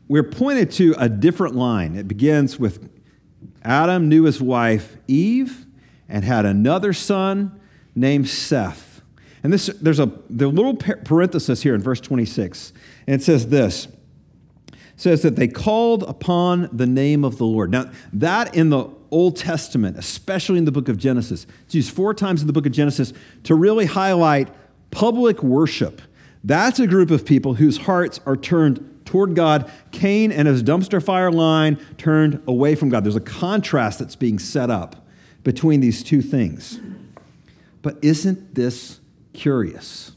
we're 0.09 0.23
pointed 0.23 0.71
to 0.73 0.95
a 0.99 1.09
different 1.09 1.55
line. 1.55 1.97
It 1.97 2.09
begins 2.09 2.59
with 2.59 2.89
Adam 3.63 4.09
knew 4.09 4.25
his 4.25 4.41
wife 4.41 4.97
Eve 5.09 5.66
and 6.09 6.25
had 6.25 6.47
another 6.47 6.93
son 6.93 7.59
named 7.95 8.29
Seth. 8.29 9.03
And 9.43 9.53
this, 9.53 9.67
there's 9.81 10.01
a 10.01 10.11
the 10.29 10.49
little 10.49 10.75
parenthesis 10.75 11.63
here 11.63 11.75
in 11.75 11.81
verse 11.81 12.01
26, 12.01 12.73
and 13.07 13.21
it 13.21 13.25
says 13.25 13.49
this 13.49 13.89
says 14.97 15.23
that 15.23 15.37
they 15.37 15.47
called 15.47 16.03
upon 16.05 16.69
the 16.73 16.87
name 16.87 17.23
of 17.23 17.37
the 17.37 17.45
Lord. 17.45 17.71
Now, 17.71 17.91
that 18.15 18.55
in 18.57 18.71
the 18.71 18.89
Old 19.11 19.37
Testament, 19.37 19.99
especially 19.99 20.59
in 20.59 20.65
the 20.65 20.73
book 20.73 20.89
of 20.89 20.97
Genesis, 20.97 21.47
it's 21.67 21.75
used 21.75 21.95
four 21.95 22.15
times 22.15 22.41
in 22.41 22.47
the 22.47 22.53
book 22.53 22.67
of 22.67 22.73
Genesis 22.73 23.13
to 23.45 23.55
really 23.55 23.85
highlight 23.85 24.49
public 24.91 25.43
worship. 25.43 26.01
That's 26.43 26.81
a 26.81 26.87
group 26.87 27.11
of 27.11 27.27
people 27.27 27.55
whose 27.55 27.77
hearts 27.77 28.21
are 28.25 28.37
turned 28.37 29.05
toward 29.05 29.35
God. 29.35 29.71
Cain 29.93 30.33
and 30.33 30.49
his 30.49 30.63
dumpster 30.63 31.03
fire 31.03 31.31
line 31.31 31.79
turned 31.99 32.43
away 32.47 32.75
from 32.75 32.89
God. 32.89 33.05
There's 33.05 33.17
a 33.17 33.21
contrast 33.21 33.99
that's 33.99 34.17
being 34.17 34.39
set 34.39 34.71
up 34.71 35.06
between 35.47 35.79
these 35.79 36.03
two 36.03 36.23
things. 36.23 36.81
But 37.81 37.99
isn't 38.03 38.57
this 38.57 38.99
curious? 39.33 40.11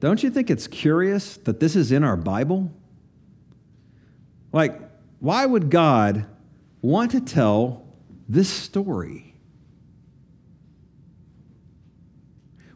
Don't 0.00 0.20
you 0.20 0.30
think 0.30 0.50
it's 0.50 0.66
curious 0.66 1.36
that 1.36 1.60
this 1.60 1.76
is 1.76 1.92
in 1.92 2.02
our 2.02 2.16
Bible? 2.16 2.72
Like, 4.52 4.80
why 5.20 5.46
would 5.46 5.70
God 5.70 6.26
want 6.82 7.12
to 7.12 7.20
tell 7.20 7.86
this 8.28 8.48
story? 8.48 9.36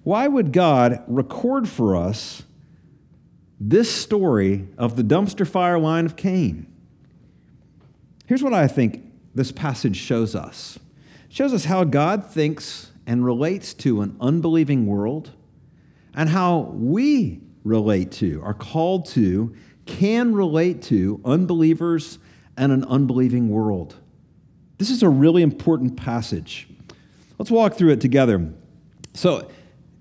Why 0.04 0.28
would 0.28 0.52
God 0.52 1.02
record 1.08 1.68
for 1.68 1.96
us 1.96 2.44
this 3.58 3.92
story 3.92 4.68
of 4.78 4.94
the 4.94 5.02
dumpster 5.02 5.44
fire 5.44 5.80
line 5.80 6.06
of 6.06 6.14
Cain? 6.14 6.72
Here's 8.26 8.44
what 8.44 8.54
I 8.54 8.68
think 8.68 9.09
this 9.34 9.52
passage 9.52 9.96
shows 9.96 10.34
us 10.34 10.78
it 11.28 11.34
shows 11.34 11.52
us 11.52 11.64
how 11.64 11.84
God 11.84 12.26
thinks 12.26 12.90
and 13.06 13.24
relates 13.24 13.74
to 13.74 14.02
an 14.02 14.16
unbelieving 14.20 14.86
world 14.86 15.30
and 16.14 16.28
how 16.28 16.72
we 16.74 17.40
relate 17.64 18.10
to, 18.12 18.42
are 18.42 18.54
called 18.54 19.06
to, 19.06 19.54
can 19.86 20.34
relate 20.34 20.82
to 20.82 21.20
unbelievers 21.24 22.18
and 22.56 22.72
an 22.72 22.84
unbelieving 22.84 23.48
world. 23.48 23.96
This 24.78 24.90
is 24.90 25.02
a 25.02 25.08
really 25.08 25.42
important 25.42 25.96
passage. 25.96 26.68
Let's 27.38 27.50
walk 27.50 27.74
through 27.74 27.90
it 27.90 28.00
together. 28.00 28.52
So, 29.14 29.50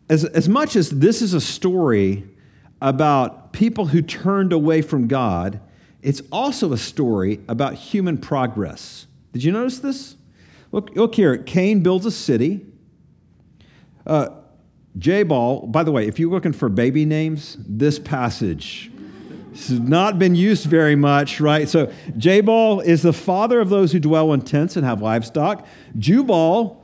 as, 0.10 0.26
as 0.26 0.50
much 0.50 0.76
as 0.76 0.90
this 0.90 1.22
is 1.22 1.34
a 1.34 1.42
story 1.42 2.28
about 2.82 3.54
people 3.54 3.88
who 3.88 4.02
turned 4.02 4.54
away 4.54 4.82
from 4.82 5.08
God, 5.08 5.60
it's 6.02 6.22
also 6.32 6.74
a 6.74 6.78
story 6.78 7.42
about 7.48 7.76
human 7.76 8.18
progress. 8.18 9.06
Did 9.34 9.44
you 9.44 9.52
notice 9.52 9.80
this? 9.80 10.16
Look, 10.72 10.96
look 10.96 11.16
here. 11.16 11.38
Cain 11.38 11.82
builds 11.82 12.06
a 12.06 12.12
city. 12.12 12.66
Uh, 14.06 14.30
Jabal, 14.98 15.68
by 15.68 15.84
the 15.84 15.92
way, 15.92 16.08
if 16.08 16.20
you're 16.20 16.32
looking 16.32 16.54
for 16.54 16.70
baby 16.70 17.06
names, 17.06 17.58
this 17.60 18.00
passage 18.00 18.92
has 19.52 19.80
not 19.80 20.20
been 20.20 20.36
used 20.36 20.66
very 20.66 20.96
much, 20.96 21.40
right? 21.40 21.68
So 21.68 21.92
Jabal 22.18 22.82
is 22.82 23.02
the 23.02 23.14
father 23.14 23.60
of 23.60 23.70
those 23.70 23.92
who 23.92 24.00
dwell 24.00 24.34
in 24.34 24.42
tents 24.42 24.76
and 24.76 24.86
have 24.86 25.02
livestock. 25.02 25.68
Jubal, 25.98 26.84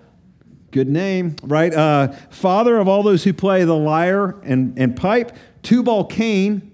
good 0.72 0.90
name, 0.90 1.36
right? 1.44 1.74
Uh, 1.74 2.10
father 2.30 2.78
of 2.78 2.88
all 2.88 3.04
those 3.04 3.24
who 3.24 3.34
play 3.34 3.64
the 3.64 3.76
lyre 3.76 4.40
and, 4.44 4.78
and 4.78 4.96
pipe. 4.96 5.36
Tubal 5.64 6.06
Cain, 6.06 6.65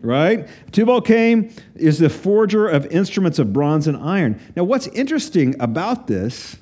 right? 0.00 0.48
Tubal 0.72 1.00
Cain 1.00 1.52
is 1.74 1.98
the 1.98 2.08
forger 2.08 2.68
of 2.68 2.86
instruments 2.86 3.38
of 3.38 3.52
bronze 3.52 3.86
and 3.86 3.96
iron. 3.96 4.40
Now, 4.54 4.64
what's 4.64 4.86
interesting 4.88 5.54
about 5.60 6.06
this 6.06 6.56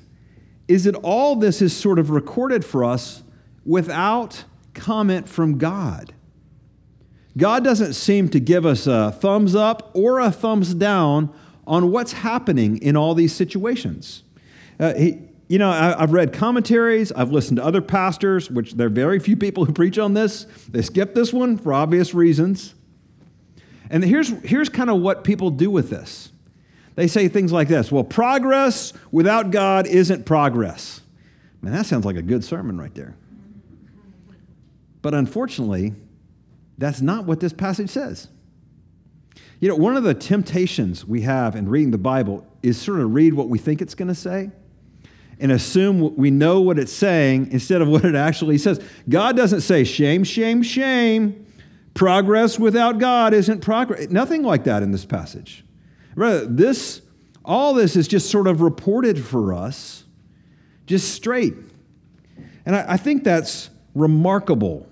is 0.67 0.85
that 0.85 0.95
all 0.95 1.35
this 1.35 1.61
is 1.61 1.75
sort 1.75 1.99
of 1.99 2.09
recorded 2.09 2.65
for 2.65 2.83
us 2.83 3.23
without 3.65 4.43
comment 4.73 5.27
from 5.29 5.57
God. 5.57 6.13
God 7.37 7.63
doesn't 7.63 7.93
seem 7.93 8.29
to 8.29 8.39
give 8.39 8.65
us 8.65 8.87
a 8.87 9.11
thumbs 9.11 9.55
up 9.55 9.91
or 9.93 10.19
a 10.19 10.31
thumbs 10.31 10.73
down 10.73 11.33
on 11.67 11.91
what's 11.91 12.13
happening 12.13 12.77
in 12.77 12.95
all 12.95 13.13
these 13.13 13.33
situations. 13.33 14.23
Uh, 14.79 14.93
he, 14.93 15.19
you 15.47 15.59
know, 15.59 15.69
I, 15.69 15.99
have 15.99 16.13
read 16.13 16.33
commentaries, 16.33 17.11
I've 17.11 17.31
listened 17.31 17.57
to 17.57 17.65
other 17.65 17.81
pastors, 17.81 18.49
which 18.49 18.73
there 18.73 18.87
are 18.87 18.91
very 18.91 19.19
few 19.19 19.35
people 19.35 19.65
who 19.65 19.73
preach 19.73 19.99
on 19.99 20.13
this. 20.13 20.45
They 20.69 20.81
skip 20.81 21.13
this 21.13 21.33
one 21.33 21.57
for 21.57 21.73
obvious 21.73 22.13
reasons. 22.13 22.73
And 23.89 24.03
here's, 24.03 24.29
here's 24.43 24.69
kind 24.69 24.89
of 24.89 25.01
what 25.01 25.23
people 25.23 25.51
do 25.51 25.69
with 25.69 25.89
this 25.89 26.31
they 26.95 27.07
say 27.07 27.27
things 27.27 27.51
like 27.51 27.67
this 27.67 27.91
Well, 27.91 28.03
progress 28.03 28.93
without 29.11 29.51
God 29.51 29.87
isn't 29.87 30.25
progress. 30.25 31.01
Man, 31.61 31.73
that 31.73 31.85
sounds 31.85 32.05
like 32.05 32.15
a 32.15 32.21
good 32.21 32.43
sermon 32.43 32.77
right 32.79 32.93
there. 32.93 33.15
But 35.01 35.13
unfortunately, 35.13 35.93
that's 36.77 37.01
not 37.01 37.25
what 37.25 37.39
this 37.39 37.53
passage 37.53 37.89
says. 37.89 38.27
You 39.59 39.69
know, 39.69 39.75
one 39.75 39.95
of 39.95 40.03
the 40.03 40.13
temptations 40.13 41.05
we 41.05 41.21
have 41.21 41.55
in 41.55 41.69
reading 41.69 41.91
the 41.91 41.97
Bible 41.97 42.45
is 42.61 42.79
sort 42.79 42.99
of 42.99 43.13
read 43.13 43.33
what 43.33 43.49
we 43.49 43.57
think 43.57 43.81
it's 43.81 43.95
going 43.95 44.07
to 44.09 44.15
say 44.15 44.51
and 45.39 45.51
assume 45.51 46.15
we 46.15 46.31
know 46.31 46.61
what 46.61 46.79
it's 46.79 46.91
saying 46.91 47.51
instead 47.51 47.81
of 47.81 47.87
what 47.87 48.05
it 48.05 48.15
actually 48.15 48.57
says. 48.57 48.79
God 49.07 49.35
doesn't 49.35 49.61
say 49.61 49.83
shame, 49.83 50.23
shame, 50.23 50.63
shame. 50.63 51.44
Progress 51.95 52.59
without 52.59 52.99
God 52.99 53.33
isn't 53.33 53.61
progress. 53.61 54.09
Nothing 54.09 54.43
like 54.43 54.65
that 54.65 54.83
in 54.83 54.91
this 54.91 55.05
passage. 55.05 55.63
Rather, 56.13 56.45
this, 56.45 57.01
all 57.43 57.73
this 57.73 57.95
is 57.95 58.07
just 58.07 58.29
sort 58.29 58.47
of 58.47 58.61
reported 58.61 59.17
for 59.25 59.53
us, 59.53 60.03
just 60.85 61.13
straight. 61.13 61.55
And 62.65 62.75
I, 62.75 62.93
I 62.93 62.97
think 62.97 63.23
that's 63.23 63.69
remarkable. 63.95 64.87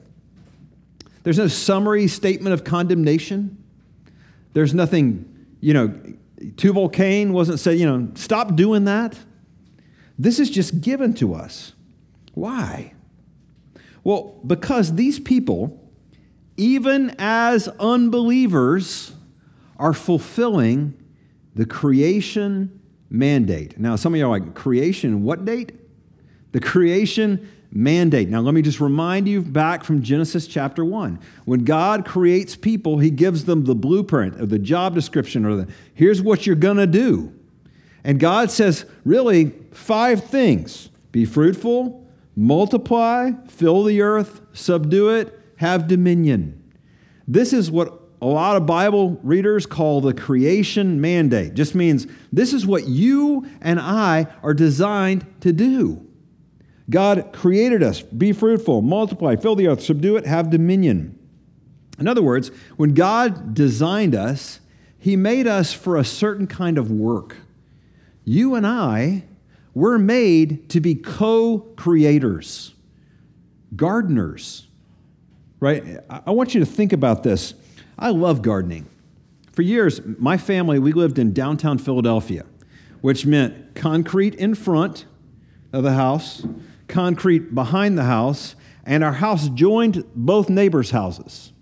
There's 1.24 1.38
no 1.38 1.48
summary 1.48 2.08
statement 2.08 2.54
of 2.54 2.64
condemnation. 2.64 3.62
There's 4.54 4.74
nothing, 4.74 5.48
you 5.60 5.74
know, 5.74 5.94
Tubal 6.56 6.90
Cain 6.90 7.34
wasn't 7.34 7.60
saying, 7.60 7.80
you 7.80 7.86
know, 7.86 8.12
stop 8.16 8.56
doing 8.56 8.86
that. 8.86 9.20
This 10.18 10.40
is 10.40 10.50
just 10.50 10.80
given 10.80 11.14
to 11.16 11.34
us. 11.34 11.74
Why? 12.34 12.94
Well, 14.06 14.40
because 14.46 14.96
these 14.96 15.20
people, 15.20 15.83
even 16.58 17.16
as 17.18 17.68
unbelievers, 17.80 19.14
are 19.78 19.94
fulfilling 19.94 20.94
the 21.56 21.66
creation 21.66 22.80
mandate. 23.10 23.78
Now, 23.78 23.96
some 23.96 24.14
of 24.14 24.18
you 24.18 24.26
are 24.26 24.30
like, 24.30 24.54
creation, 24.56 25.24
what 25.24 25.46
date? 25.46 25.74
The 26.52 26.60
creation 26.60 27.50
mandate. 27.72 28.30
Now, 28.30 28.42
let 28.42 28.54
me 28.54 28.62
just 28.62 28.80
remind 28.80 29.28
you 29.28 29.42
back 29.42 29.84
from 29.84 30.02
Genesis 30.02 30.48
chapter 30.48 30.86
1. 30.86 31.20
When 31.46 31.64
God 31.64 32.06
creates 32.06 32.56
people, 32.56 33.00
he 33.00 33.10
gives 33.10 33.46
them 33.46 33.66
the 33.66 33.76
blueprint 33.76 34.40
or 34.40 34.46
the 34.46 34.60
job 34.60 34.96
description 34.96 35.46
or 35.46 35.56
the 35.56 35.68
here's 35.94 36.22
what 36.22 36.46
you're 36.46 36.56
going 36.56 36.78
to 36.78 36.88
do. 36.88 37.34
And 38.04 38.20
God 38.20 38.52
says, 38.52 38.86
really, 39.04 39.54
five 39.72 40.24
things 40.26 40.90
be 41.12 41.26
fruitful, 41.26 42.08
multiply, 42.36 43.32
fill 43.48 43.84
the 43.84 44.02
earth, 44.02 44.42
subdue 44.54 45.10
it, 45.10 45.40
have 45.64 45.88
dominion. 45.88 46.62
This 47.26 47.54
is 47.54 47.72
what 47.72 48.02
a 48.22 48.26
lot 48.26 48.58
of 48.58 48.66
Bible 48.66 49.18
readers 49.24 49.66
call 49.66 50.02
the 50.02 50.14
creation 50.14 51.00
mandate. 51.00 51.54
Just 51.54 51.74
means 51.74 52.06
this 52.34 52.52
is 52.52 52.68
what 52.68 52.86
you 52.86 53.48
and 53.62 53.80
I 53.80 54.28
are 54.44 54.54
designed 54.54 55.26
to 55.40 55.54
do. 55.54 56.06
God 56.90 57.32
created 57.32 57.82
us 57.82 58.02
be 58.02 58.34
fruitful, 58.34 58.82
multiply, 58.82 59.38
fill 59.38 59.56
the 59.56 59.70
earth, 59.70 59.82
subdue 59.82 60.18
it, 60.18 60.26
have 60.26 60.50
dominion. 60.50 61.18
In 61.98 62.10
other 62.10 62.22
words, 62.22 62.52
when 62.76 62.94
God 62.94 63.54
designed 63.54 64.16
us, 64.16 64.60
He 65.00 65.16
made 65.16 65.48
us 65.48 65.72
for 65.72 65.96
a 65.96 66.04
certain 66.04 66.46
kind 66.46 66.78
of 66.78 66.92
work. 66.92 67.38
You 68.26 68.56
and 68.56 68.68
I 68.68 69.24
were 69.74 69.98
made 69.98 70.70
to 70.72 70.82
be 70.82 70.96
co 70.96 71.60
creators, 71.78 72.76
gardeners, 73.78 74.68
right? 75.64 76.00
I 76.10 76.32
want 76.32 76.54
you 76.54 76.60
to 76.60 76.66
think 76.66 76.92
about 76.92 77.24
this. 77.24 77.54
I 77.98 78.10
love 78.10 78.42
gardening. 78.42 78.86
For 79.54 79.62
years, 79.62 80.02
my 80.20 80.36
family, 80.36 80.78
we 80.78 80.92
lived 80.92 81.18
in 81.18 81.32
downtown 81.32 81.78
Philadelphia, 81.78 82.46
which 83.00 83.26
meant 83.26 83.74
concrete 83.74 84.36
in 84.36 84.56
front 84.56 85.06
of 85.72 85.84
the 85.84 85.94
house, 85.94 86.46
concrete 86.90 87.56
behind 87.56 87.98
the 87.98 88.04
house, 88.04 88.56
and 88.86 89.06
our 89.06 89.14
house 89.14 89.48
joined 89.48 90.04
both 90.14 90.50
neighbors' 90.50 90.92
houses. 90.92 91.54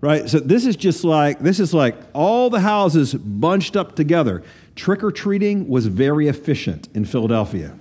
Right? 0.00 0.26
So 0.30 0.40
this 0.40 0.64
is 0.64 0.74
just 0.74 1.04
like 1.04 1.40
this 1.40 1.60
is 1.60 1.74
like 1.74 1.96
all 2.14 2.48
the 2.48 2.60
houses 2.60 3.12
bunched 3.12 3.76
up 3.76 3.96
together. 3.96 4.42
Trick 4.76 5.04
or 5.04 5.12
treating 5.12 5.68
was 5.68 5.84
very 5.84 6.26
efficient 6.28 6.88
in 6.94 7.04
Philadelphia. 7.04 7.76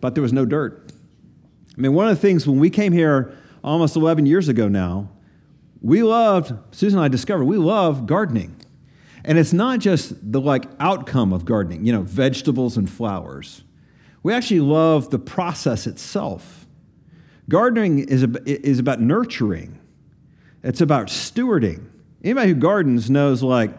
But 0.00 0.14
there 0.14 0.22
was 0.22 0.32
no 0.32 0.44
dirt. 0.44 0.92
I 1.76 1.80
mean, 1.80 1.92
one 1.94 2.08
of 2.08 2.14
the 2.14 2.22
things 2.22 2.46
when 2.46 2.60
we 2.60 2.70
came 2.70 2.92
here 2.92 3.36
almost 3.62 3.96
11 3.96 4.26
years 4.26 4.48
ago 4.48 4.68
now, 4.68 5.10
we 5.80 6.02
loved, 6.02 6.52
Susan 6.74 6.98
and 6.98 7.04
I 7.04 7.08
discovered, 7.08 7.44
we 7.44 7.56
love 7.56 8.06
gardening. 8.06 8.56
And 9.24 9.38
it's 9.38 9.52
not 9.52 9.78
just 9.78 10.32
the 10.32 10.40
like 10.40 10.66
outcome 10.80 11.32
of 11.32 11.44
gardening, 11.44 11.86
you 11.86 11.92
know, 11.92 12.02
vegetables 12.02 12.76
and 12.76 12.88
flowers. 12.88 13.62
We 14.22 14.32
actually 14.32 14.60
love 14.60 15.10
the 15.10 15.18
process 15.18 15.86
itself. 15.86 16.66
Gardening 17.48 18.00
is, 18.00 18.22
is 18.46 18.78
about 18.78 19.00
nurturing. 19.00 19.78
it's 20.62 20.80
about 20.80 21.08
stewarding. 21.08 21.86
Anybody 22.24 22.48
who 22.50 22.54
gardens 22.54 23.10
knows 23.10 23.42
like 23.42 23.72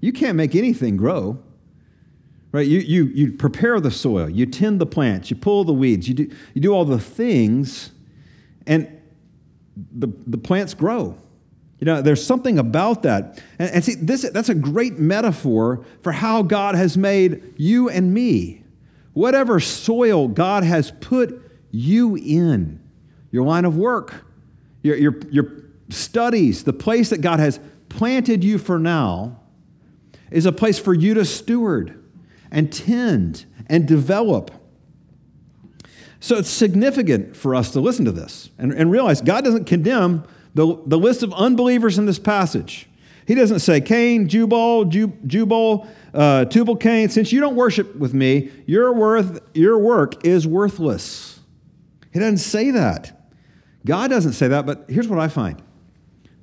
you 0.00 0.12
can't 0.12 0.36
make 0.36 0.54
anything 0.54 0.96
grow. 0.96 1.42
Right? 2.50 2.66
You, 2.66 2.78
you, 2.78 3.04
you 3.04 3.32
prepare 3.32 3.78
the 3.78 3.90
soil, 3.90 4.28
you 4.28 4.46
tend 4.46 4.80
the 4.80 4.86
plants, 4.86 5.30
you 5.30 5.36
pull 5.36 5.64
the 5.64 5.72
weeds, 5.74 6.08
you 6.08 6.14
do, 6.14 6.30
you 6.54 6.62
do 6.62 6.72
all 6.72 6.86
the 6.86 6.98
things, 6.98 7.90
and 8.66 8.97
the, 9.92 10.08
the 10.26 10.38
plants 10.38 10.74
grow. 10.74 11.16
You 11.78 11.84
know, 11.84 12.02
there's 12.02 12.24
something 12.24 12.58
about 12.58 13.02
that. 13.04 13.42
And, 13.58 13.70
and 13.70 13.84
see, 13.84 13.94
this, 13.94 14.28
that's 14.30 14.48
a 14.48 14.54
great 14.54 14.98
metaphor 14.98 15.84
for 16.02 16.12
how 16.12 16.42
God 16.42 16.74
has 16.74 16.96
made 16.96 17.54
you 17.56 17.88
and 17.88 18.12
me. 18.12 18.64
Whatever 19.12 19.60
soil 19.60 20.28
God 20.28 20.64
has 20.64 20.90
put 21.00 21.42
you 21.70 22.16
in, 22.16 22.80
your 23.30 23.44
line 23.44 23.64
of 23.64 23.76
work, 23.76 24.24
your, 24.82 24.96
your, 24.96 25.20
your 25.30 25.52
studies, 25.90 26.64
the 26.64 26.72
place 26.72 27.10
that 27.10 27.20
God 27.20 27.40
has 27.40 27.60
planted 27.88 28.42
you 28.42 28.58
for 28.58 28.78
now, 28.78 29.40
is 30.30 30.46
a 30.46 30.52
place 30.52 30.78
for 30.78 30.94
you 30.94 31.14
to 31.14 31.24
steward 31.24 32.04
and 32.50 32.72
tend 32.72 33.44
and 33.66 33.86
develop. 33.86 34.50
So 36.20 36.36
it's 36.36 36.50
significant 36.50 37.36
for 37.36 37.54
us 37.54 37.72
to 37.72 37.80
listen 37.80 38.04
to 38.04 38.12
this 38.12 38.50
and, 38.58 38.72
and 38.72 38.90
realize 38.90 39.20
God 39.20 39.44
doesn't 39.44 39.66
condemn 39.66 40.24
the, 40.54 40.80
the 40.86 40.98
list 40.98 41.22
of 41.22 41.32
unbelievers 41.32 41.98
in 41.98 42.06
this 42.06 42.18
passage. 42.18 42.88
He 43.26 43.34
doesn't 43.34 43.60
say, 43.60 43.80
Cain, 43.80 44.26
Jubal, 44.26 44.86
Jubal, 44.86 45.86
uh, 46.14 46.46
Tubal 46.46 46.76
Cain, 46.76 47.10
since 47.10 47.30
you 47.30 47.40
don't 47.40 47.56
worship 47.56 47.94
with 47.94 48.14
me, 48.14 48.50
your, 48.66 48.92
worth, 48.92 49.40
your 49.54 49.78
work 49.78 50.24
is 50.24 50.46
worthless. 50.46 51.38
He 52.12 52.18
doesn't 52.18 52.38
say 52.38 52.70
that. 52.70 53.30
God 53.84 54.08
doesn't 54.08 54.32
say 54.32 54.48
that, 54.48 54.66
but 54.66 54.86
here's 54.88 55.08
what 55.08 55.18
I 55.18 55.28
find 55.28 55.62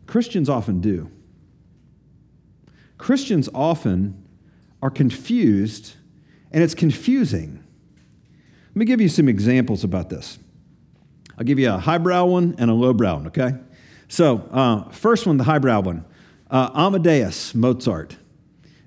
Christians 0.05 0.48
often 0.48 0.79
do. 0.79 1.10
Christians 2.98 3.50
often 3.53 4.24
are 4.82 4.91
confused, 4.91 5.96
and 6.51 6.63
it's 6.63 6.75
confusing. 6.75 7.65
Let 8.75 8.79
me 8.79 8.86
give 8.88 9.00
you 9.00 9.08
some 9.08 9.29
examples 9.29 9.86
about 9.86 10.10
this. 10.10 10.38
I'll 11.38 11.46
give 11.46 11.60
you 11.60 11.72
a 11.72 11.77
highbrow 11.77 12.25
one 12.25 12.55
and 12.58 12.70
a 12.70 12.74
lowbrow 12.74 13.15
one, 13.15 13.27
okay? 13.27 13.53
So, 14.10 14.50
uh, 14.51 14.89
first 14.89 15.25
one, 15.25 15.38
the 15.38 15.46
highbrow 15.46 15.79
one 15.79 16.03
uh, 16.51 16.72
Amadeus 16.75 17.55
Mozart 17.55 18.17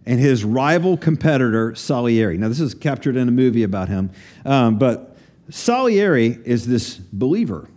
and 0.05 0.21
his 0.21 0.45
rival 0.45 0.99
competitor, 0.99 1.75
Salieri. 1.75 2.37
Now, 2.37 2.49
this 2.49 2.61
is 2.61 2.75
captured 2.75 3.17
in 3.17 3.29
a 3.29 3.31
movie 3.31 3.63
about 3.63 3.89
him, 3.89 4.11
um, 4.45 4.77
but 4.77 5.17
Salieri 5.49 6.39
is 6.45 6.67
this 6.67 6.99
believer. 6.99 7.71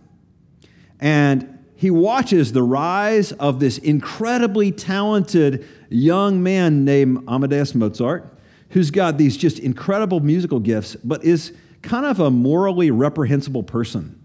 And 1.00 1.64
he 1.76 1.90
watches 1.90 2.52
the 2.52 2.62
rise 2.62 3.32
of 3.32 3.58
this 3.58 3.78
incredibly 3.78 4.70
talented 4.70 5.66
young 5.88 6.42
man 6.42 6.84
named 6.84 7.24
Amadeus 7.26 7.74
Mozart, 7.74 8.38
who's 8.68 8.90
got 8.90 9.16
these 9.16 9.38
just 9.38 9.58
incredible 9.58 10.20
musical 10.20 10.60
gifts, 10.60 10.94
but 10.96 11.24
is 11.24 11.54
kind 11.82 12.06
of 12.06 12.20
a 12.20 12.30
morally 12.30 12.90
reprehensible 12.90 13.62
person. 13.62 14.18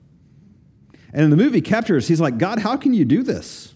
And 1.13 1.23
in 1.23 1.29
the 1.29 1.37
movie 1.37 1.61
Captures, 1.61 2.07
he's 2.07 2.21
like, 2.21 2.37
God, 2.37 2.59
how 2.59 2.77
can 2.77 2.93
you 2.93 3.05
do 3.05 3.23
this? 3.23 3.73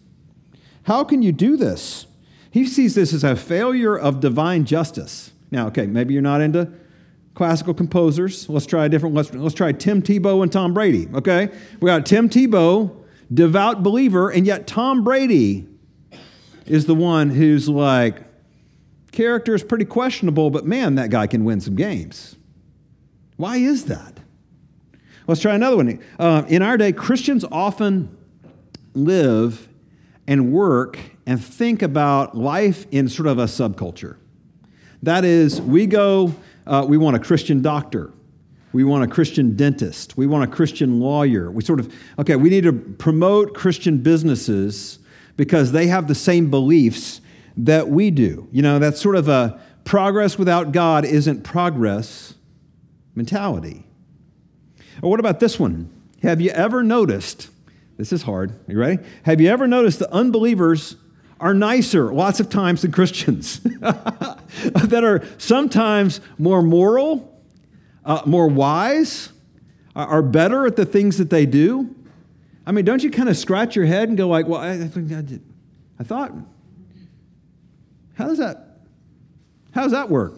How 0.84 1.04
can 1.04 1.22
you 1.22 1.32
do 1.32 1.58
this? 1.58 2.06
He 2.52 2.66
sees 2.66 2.96
this 2.96 3.14
as 3.14 3.24
a 3.24 3.36
failure 3.36 3.98
of 3.98 4.20
divine 4.20 4.66
justice. 4.66 5.32
Now, 5.50 5.68
okay, 5.68 5.88
maybe 5.88 6.14
you're 6.14 6.22
not 6.22 6.42
into 6.42 6.72
classical 7.34 7.74
composers. 7.74 8.50
Let's 8.50 8.66
try 8.66 8.86
a 8.86 8.90
different, 8.90 9.16
let's, 9.16 9.34
let's 9.34 9.56
try 9.56 9.72
Tim 9.72 10.02
Tebow 10.02 10.44
and 10.44 10.52
Tom 10.52 10.74
Brady, 10.74 11.08
okay? 11.14 11.50
We 11.80 11.88
got 11.88 12.06
Tim 12.06 12.30
Tebow, 12.30 12.96
devout 13.34 13.84
believer, 13.84 14.30
and 14.30 14.46
yet 14.46 14.68
Tom 14.68 15.04
Brady 15.04 15.68
is 16.66 16.86
the 16.86 16.96
one 16.96 17.30
who's 17.30 17.70
like, 17.70 18.24
character 19.12 19.56
is 19.56 19.64
pretty 19.64 19.86
questionable, 19.86 20.50
but 20.50 20.66
man, 20.66 20.96
that 20.96 21.10
guy 21.10 21.28
can 21.28 21.44
win 21.44 21.62
some 21.62 21.76
games. 21.76 22.36
Why 23.42 23.58
is 23.58 23.86
that? 23.86 24.20
Let's 25.26 25.42
try 25.42 25.56
another 25.56 25.76
one. 25.76 26.00
Uh, 26.20 26.44
in 26.48 26.62
our 26.62 26.78
day, 26.78 26.94
Christians 26.94 27.44
often 27.52 28.16
live 28.94 29.68
and 30.28 30.54
work 30.54 31.00
and 31.26 31.44
think 31.44 31.82
about 31.82 32.38
life 32.38 32.86
in 32.92 33.10
sort 33.10 33.26
of 33.28 33.40
a 33.40 33.46
subculture. 33.46 34.18
That 35.02 35.26
is, 35.26 35.60
we 35.60 35.88
go, 35.88 36.36
uh, 36.68 36.86
we 36.88 37.00
want 37.00 37.16
a 37.16 37.20
Christian 37.20 37.64
doctor. 37.64 38.14
We 38.74 38.84
want 38.84 39.06
a 39.06 39.08
Christian 39.08 39.56
dentist. 39.56 40.16
We 40.16 40.28
want 40.28 40.44
a 40.44 40.56
Christian 40.56 41.00
lawyer. 41.00 41.50
We 41.50 41.64
sort 41.64 41.80
of, 41.80 41.92
okay, 42.20 42.36
we 42.36 42.52
need 42.52 42.66
to 42.66 42.74
promote 42.74 43.56
Christian 43.56 44.04
businesses 44.04 45.00
because 45.36 45.72
they 45.72 45.88
have 45.88 46.08
the 46.08 46.14
same 46.14 46.52
beliefs 46.52 47.22
that 47.58 47.90
we 47.90 48.12
do. 48.12 48.48
You 48.52 48.62
know, 48.62 48.78
that's 48.78 49.02
sort 49.02 49.16
of 49.16 49.28
a 49.28 49.60
progress 49.84 50.38
without 50.38 50.74
God 50.74 51.06
isn't 51.06 51.42
progress 51.42 52.36
mentality. 53.16 53.86
Or 55.02 55.10
what 55.10 55.20
about 55.20 55.40
this 55.40 55.60
one? 55.60 55.90
Have 56.22 56.42
you 56.42 56.52
ever 56.52 56.84
noticed? 56.84 57.50
This 57.98 58.14
is 58.14 58.24
hard. 58.24 58.52
Are 58.52 58.72
you 58.72 58.80
ready? 58.80 59.04
Have 59.24 59.42
you 59.42 59.50
ever 59.50 59.68
noticed 59.68 60.00
that 60.00 60.12
unbelievers 60.12 60.96
are 61.40 61.54
nicer 61.54 62.14
lots 62.14 62.40
of 62.40 62.50
times 62.50 62.84
than 62.84 62.92
Christians? 62.92 63.60
that 63.80 65.02
are 65.04 65.24
sometimes 65.38 66.22
more 66.38 66.62
moral, 66.62 67.42
uh, 68.06 68.22
more 68.26 68.48
wise, 68.48 69.32
are 69.96 70.22
better 70.22 70.66
at 70.66 70.76
the 70.76 70.86
things 70.86 71.18
that 71.18 71.30
they 71.30 71.46
do? 71.46 71.96
I 72.66 72.72
mean, 72.72 72.86
don't 72.86 73.04
you 73.04 73.12
kind 73.12 73.28
of 73.28 73.36
scratch 73.36 73.76
your 73.76 73.86
head 73.86 74.10
and 74.10 74.18
go 74.18 74.28
like, 74.28 74.48
well, 74.48 74.62
I, 74.62 74.74
I, 74.74 75.40
I 76.00 76.04
thought, 76.04 76.32
how 78.14 78.28
does 78.28 78.38
that, 78.38 78.80
how 79.72 79.84
does 79.84 79.92
that 79.92 80.10
work? 80.10 80.36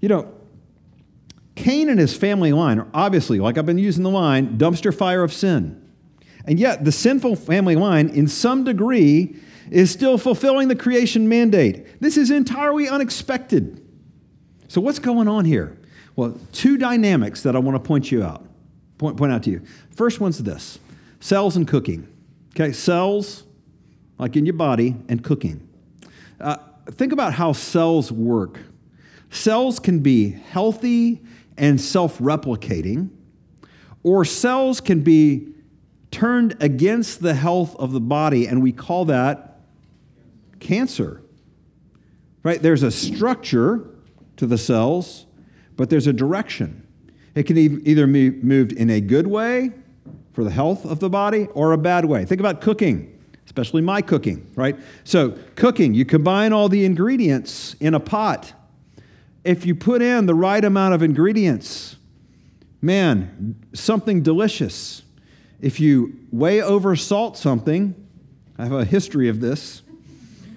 You 0.00 0.08
know, 0.08 0.34
Cain 1.58 1.88
and 1.88 1.98
his 1.98 2.16
family 2.16 2.52
line 2.52 2.78
are 2.78 2.86
obviously, 2.94 3.40
like 3.40 3.58
I've 3.58 3.66
been 3.66 3.78
using 3.78 4.04
the 4.04 4.10
line, 4.10 4.56
dumpster 4.58 4.96
fire 4.96 5.24
of 5.24 5.32
sin. 5.32 5.84
And 6.44 6.58
yet, 6.58 6.84
the 6.84 6.92
sinful 6.92 7.34
family 7.34 7.74
line, 7.74 8.08
in 8.10 8.28
some 8.28 8.62
degree, 8.62 9.36
is 9.68 9.90
still 9.90 10.18
fulfilling 10.18 10.68
the 10.68 10.76
creation 10.76 11.28
mandate. 11.28 12.00
This 12.00 12.16
is 12.16 12.30
entirely 12.30 12.88
unexpected. 12.88 13.84
So, 14.68 14.80
what's 14.80 15.00
going 15.00 15.26
on 15.26 15.44
here? 15.44 15.76
Well, 16.14 16.38
two 16.52 16.78
dynamics 16.78 17.42
that 17.42 17.56
I 17.56 17.58
want 17.58 17.74
to 17.74 17.86
point 17.86 18.12
you 18.12 18.22
out, 18.22 18.46
point, 18.96 19.16
point 19.16 19.32
out 19.32 19.42
to 19.42 19.50
you. 19.50 19.62
First 19.90 20.20
one's 20.20 20.38
this 20.38 20.78
cells 21.18 21.56
and 21.56 21.66
cooking. 21.66 22.06
Okay, 22.54 22.72
cells, 22.72 23.42
like 24.16 24.36
in 24.36 24.46
your 24.46 24.54
body, 24.54 24.94
and 25.08 25.24
cooking. 25.24 25.68
Uh, 26.40 26.58
think 26.92 27.12
about 27.12 27.32
how 27.32 27.52
cells 27.52 28.12
work. 28.12 28.60
Cells 29.30 29.80
can 29.80 29.98
be 29.98 30.30
healthy 30.30 31.20
and 31.58 31.80
self 31.80 32.18
replicating, 32.18 33.10
or 34.02 34.24
cells 34.24 34.80
can 34.80 35.02
be 35.02 35.48
turned 36.10 36.56
against 36.60 37.20
the 37.20 37.34
health 37.34 37.76
of 37.76 37.92
the 37.92 38.00
body, 38.00 38.46
and 38.46 38.62
we 38.62 38.72
call 38.72 39.04
that 39.06 39.60
cancer. 40.60 41.22
Right? 42.42 42.62
There's 42.62 42.82
a 42.82 42.90
structure 42.90 43.90
to 44.36 44.46
the 44.46 44.58
cells, 44.58 45.26
but 45.76 45.90
there's 45.90 46.06
a 46.06 46.12
direction. 46.12 46.86
It 47.34 47.44
can 47.44 47.58
either 47.58 48.06
be 48.06 48.30
moved 48.30 48.72
in 48.72 48.90
a 48.90 49.00
good 49.00 49.26
way 49.26 49.72
for 50.32 50.44
the 50.44 50.50
health 50.50 50.84
of 50.84 51.00
the 51.00 51.10
body 51.10 51.46
or 51.52 51.72
a 51.72 51.78
bad 51.78 52.04
way. 52.04 52.24
Think 52.24 52.40
about 52.40 52.60
cooking 52.60 53.18
especially 53.48 53.80
my 53.80 54.02
cooking, 54.02 54.46
right? 54.56 54.78
So, 55.04 55.30
cooking, 55.56 55.94
you 55.94 56.04
combine 56.04 56.52
all 56.52 56.68
the 56.68 56.84
ingredients 56.84 57.74
in 57.80 57.94
a 57.94 57.98
pot 57.98 58.52
if 59.44 59.64
you 59.64 59.74
put 59.74 60.02
in 60.02 60.26
the 60.26 60.34
right 60.34 60.64
amount 60.64 60.94
of 60.94 61.02
ingredients, 61.02 61.96
man, 62.80 63.56
something 63.72 64.22
delicious. 64.22 65.02
If 65.60 65.80
you 65.80 66.18
way 66.30 66.62
over 66.62 66.94
salt 66.96 67.36
something, 67.36 67.94
I 68.58 68.64
have 68.64 68.72
a 68.72 68.84
history 68.84 69.28
of 69.28 69.40
this. 69.40 69.82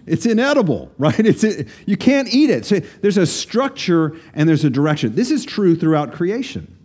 It's 0.05 0.25
inedible, 0.25 0.91
right? 0.97 1.19
It's, 1.19 1.43
you 1.85 1.97
can't 1.97 2.27
eat 2.33 2.49
it. 2.49 2.65
So 2.65 2.79
there's 3.01 3.17
a 3.17 3.25
structure 3.25 4.17
and 4.33 4.47
there's 4.47 4.65
a 4.65 4.69
direction. 4.69 5.15
This 5.15 5.31
is 5.31 5.45
true 5.45 5.75
throughout 5.75 6.13
creation. 6.13 6.77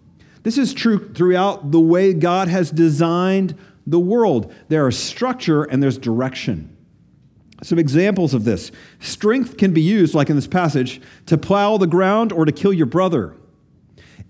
This 0.42 0.58
is 0.58 0.72
true 0.72 1.12
throughout 1.12 1.72
the 1.72 1.80
way 1.80 2.12
God 2.14 2.48
has 2.48 2.70
designed 2.70 3.56
the 3.86 3.98
world. 3.98 4.54
There 4.68 4.86
is 4.86 4.98
structure 4.98 5.64
and 5.64 5.82
there's 5.82 5.98
direction. 5.98 6.75
Some 7.62 7.78
examples 7.78 8.34
of 8.34 8.44
this 8.44 8.70
strength 9.00 9.56
can 9.56 9.72
be 9.72 9.80
used, 9.80 10.14
like 10.14 10.28
in 10.28 10.36
this 10.36 10.46
passage, 10.46 11.00
to 11.26 11.38
plow 11.38 11.78
the 11.78 11.86
ground 11.86 12.32
or 12.32 12.44
to 12.44 12.52
kill 12.52 12.72
your 12.72 12.86
brother. 12.86 13.34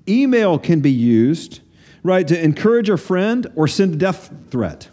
Email 0.09 0.59
can 0.59 0.81
be 0.81 0.93
used, 0.93 1.61
right, 2.05 2.27
to 2.29 2.41
encourage 2.41 2.89
a 2.89 2.97
friend 2.97 3.49
or 3.57 3.67
send 3.67 3.95
a 3.95 3.97
death 3.97 4.31
threat. 4.51 4.91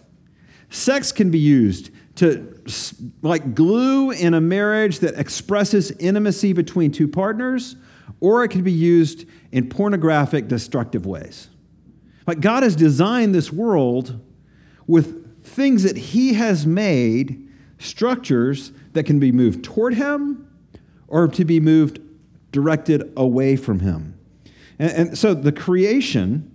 Sex 0.70 1.12
can 1.12 1.30
be 1.30 1.38
used 1.38 1.92
to, 2.16 2.60
like, 3.22 3.54
glue 3.54 4.10
in 4.10 4.34
a 4.34 4.42
marriage 4.42 5.00
that 5.00 5.20
expresses 5.20 5.92
intimacy 5.92 6.54
between 6.54 6.92
two 6.92 7.08
partners, 7.08 7.76
or 8.20 8.44
it 8.44 8.50
can 8.50 8.64
be 8.64 8.72
used 8.72 9.26
in 9.52 9.70
pornographic, 9.70 10.48
destructive 10.48 11.06
ways. 11.06 11.50
Like, 12.26 12.40
God 12.40 12.64
has 12.64 12.76
designed 12.76 13.36
this 13.36 13.52
world 13.52 14.20
with 14.88 15.44
things 15.44 15.84
that 15.84 15.98
he 15.98 16.34
has 16.34 16.66
made, 16.66 17.48
structures 17.80 18.72
that 18.94 19.04
can 19.04 19.20
be 19.20 19.32
moved 19.32 19.64
toward 19.64 19.96
him 19.96 20.48
or 21.08 21.28
to 21.28 21.46
be 21.46 21.60
moved 21.60 22.00
directed 22.52 23.12
away 23.18 23.56
from 23.56 23.80
him. 23.80 24.18
And, 24.80 24.92
and 24.92 25.18
so 25.18 25.34
the 25.34 25.52
creation, 25.52 26.52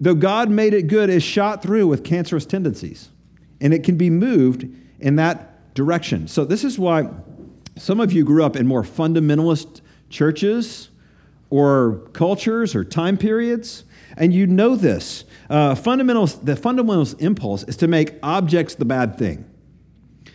though 0.00 0.14
God 0.14 0.50
made 0.50 0.74
it 0.74 0.86
good, 0.88 1.10
is 1.10 1.22
shot 1.22 1.62
through 1.62 1.86
with 1.86 2.04
cancerous 2.04 2.46
tendencies. 2.46 3.10
And 3.60 3.72
it 3.72 3.84
can 3.84 3.96
be 3.96 4.10
moved 4.10 4.66
in 5.00 5.16
that 5.16 5.74
direction. 5.74 6.28
So 6.28 6.44
this 6.44 6.64
is 6.64 6.78
why 6.78 7.08
some 7.76 8.00
of 8.00 8.12
you 8.12 8.24
grew 8.24 8.44
up 8.44 8.56
in 8.56 8.66
more 8.66 8.82
fundamentalist 8.82 9.80
churches 10.08 10.90
or 11.50 12.08
cultures 12.12 12.74
or 12.74 12.84
time 12.84 13.16
periods, 13.16 13.84
and 14.16 14.32
you 14.32 14.46
know 14.46 14.76
this. 14.76 15.24
Uh, 15.50 15.74
fundamentals, 15.74 16.38
the 16.40 16.54
fundamentalist 16.54 17.20
impulse 17.20 17.64
is 17.64 17.76
to 17.76 17.88
make 17.88 18.14
objects 18.22 18.74
the 18.74 18.84
bad 18.84 19.18
thing. 19.18 19.44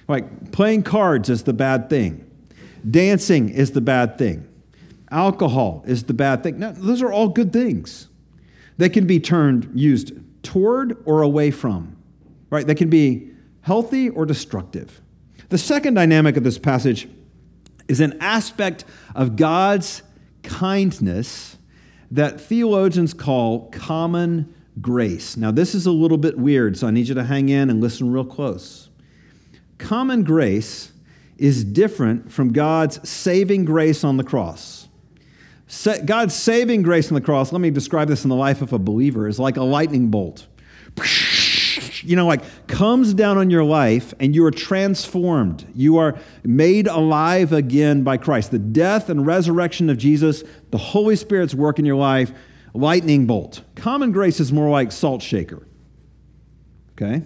Like 0.10 0.52
playing 0.52 0.84
cards 0.84 1.30
is 1.30 1.44
the 1.44 1.54
bad 1.54 1.90
thing, 1.90 2.30
dancing 2.90 3.50
is 3.50 3.72
the 3.72 3.82
bad 3.82 4.18
thing, 4.18 4.46
alcohol 5.12 5.84
is 5.88 6.04
the 6.04 6.16
bad 6.16 6.42
thing. 6.42 6.58
Now, 6.58 6.72
those 6.72 7.04
are 7.04 7.14
all 7.14 7.30
good 7.30 7.54
things. 7.54 8.10
They 8.78 8.90
can 8.90 9.06
be 9.06 9.20
turned, 9.20 9.70
used 9.76 10.14
toward 10.42 10.98
or 11.06 11.22
away 11.22 11.52
from, 11.52 11.96
right? 12.50 12.66
They 12.66 12.76
can 12.76 12.90
be 12.90 13.30
healthy 13.62 14.10
or 14.10 14.26
destructive. 14.26 15.00
The 15.50 15.60
second 15.60 15.94
dynamic 15.94 16.38
of 16.38 16.44
this 16.44 16.58
passage 16.58 17.08
is 17.88 18.00
an 18.00 18.18
aspect 18.20 18.86
of 19.14 19.36
God's 19.36 20.02
kindness 20.42 21.58
that 22.10 22.42
theologians 22.42 23.14
call 23.14 23.70
common 23.70 24.56
grace. 24.82 25.38
Now, 25.38 25.52
this 25.52 25.76
is 25.76 25.86
a 25.86 25.92
little 25.92 26.18
bit 26.18 26.38
weird, 26.38 26.78
so 26.78 26.88
I 26.88 26.92
need 26.92 27.08
you 27.08 27.16
to 27.16 27.24
hang 27.24 27.50
in 27.50 27.70
and 27.70 27.80
listen 27.80 28.12
real 28.12 28.26
close. 28.26 28.89
Common 29.80 30.24
grace 30.24 30.92
is 31.38 31.64
different 31.64 32.32
from 32.32 32.54
God's 32.54 33.10
saving 33.10 33.66
grace 33.66 34.04
on 34.04 34.18
the 34.18 34.24
cross. 34.24 34.88
God's 36.06 36.36
saving 36.36 36.84
grace 36.84 37.10
on 37.10 37.16
the 37.16 37.22
cross, 37.22 37.52
let 37.52 37.62
me 37.62 37.72
describe 37.72 38.08
this 38.08 38.24
in 38.24 38.30
the 38.30 38.36
life 38.36 38.62
of 38.62 38.74
a 38.74 38.80
believer, 38.80 39.28
is 39.28 39.40
like 39.40 39.58
a 39.58 39.64
lightning 39.64 40.10
bolt 40.10 40.46
you 42.04 42.16
know, 42.16 42.26
like 42.26 42.42
comes 42.68 43.14
down 43.14 43.38
on 43.38 43.50
your 43.50 43.64
life 43.64 44.14
and 44.20 44.34
you 44.34 44.46
are 44.46 44.52
transformed. 44.52 45.66
You 45.76 45.98
are 45.98 46.18
made 46.44 46.88
alive 46.88 47.54
again 47.54 48.04
by 48.04 48.18
Christ. 48.18 48.52
The 48.52 48.60
death 48.60 49.10
and 49.10 49.26
resurrection 49.26 49.90
of 49.90 49.98
Jesus, 49.98 50.44
the 50.72 50.78
Holy 50.78 51.16
Spirit's 51.16 51.54
work 51.54 51.80
in 51.80 51.86
your 51.86 51.96
life, 51.96 52.32
lightning 52.74 53.26
bolt. 53.26 53.62
Common 53.76 54.12
grace 54.12 54.40
is 54.40 54.52
more 54.52 54.70
like 54.70 54.92
salt 54.92 55.22
shaker. 55.22 55.68
Okay? 56.94 57.24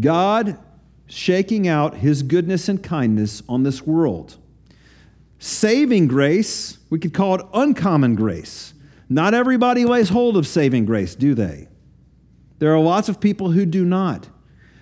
God 0.00 0.58
shaking 1.08 1.66
out 1.66 1.96
his 1.96 2.22
goodness 2.22 2.68
and 2.68 2.82
kindness 2.82 3.42
on 3.48 3.62
this 3.62 3.86
world. 3.86 4.36
Saving 5.38 6.06
grace, 6.08 6.78
we 6.90 6.98
could 6.98 7.14
call 7.14 7.36
it 7.36 7.46
uncommon 7.54 8.14
grace. 8.14 8.74
Not 9.08 9.34
everybody 9.34 9.84
lays 9.84 10.10
hold 10.10 10.36
of 10.36 10.46
saving 10.46 10.84
grace, 10.84 11.14
do 11.14 11.34
they? 11.34 11.68
There 12.58 12.74
are 12.74 12.80
lots 12.80 13.08
of 13.08 13.20
people 13.20 13.52
who 13.52 13.64
do 13.64 13.84
not. 13.84 14.28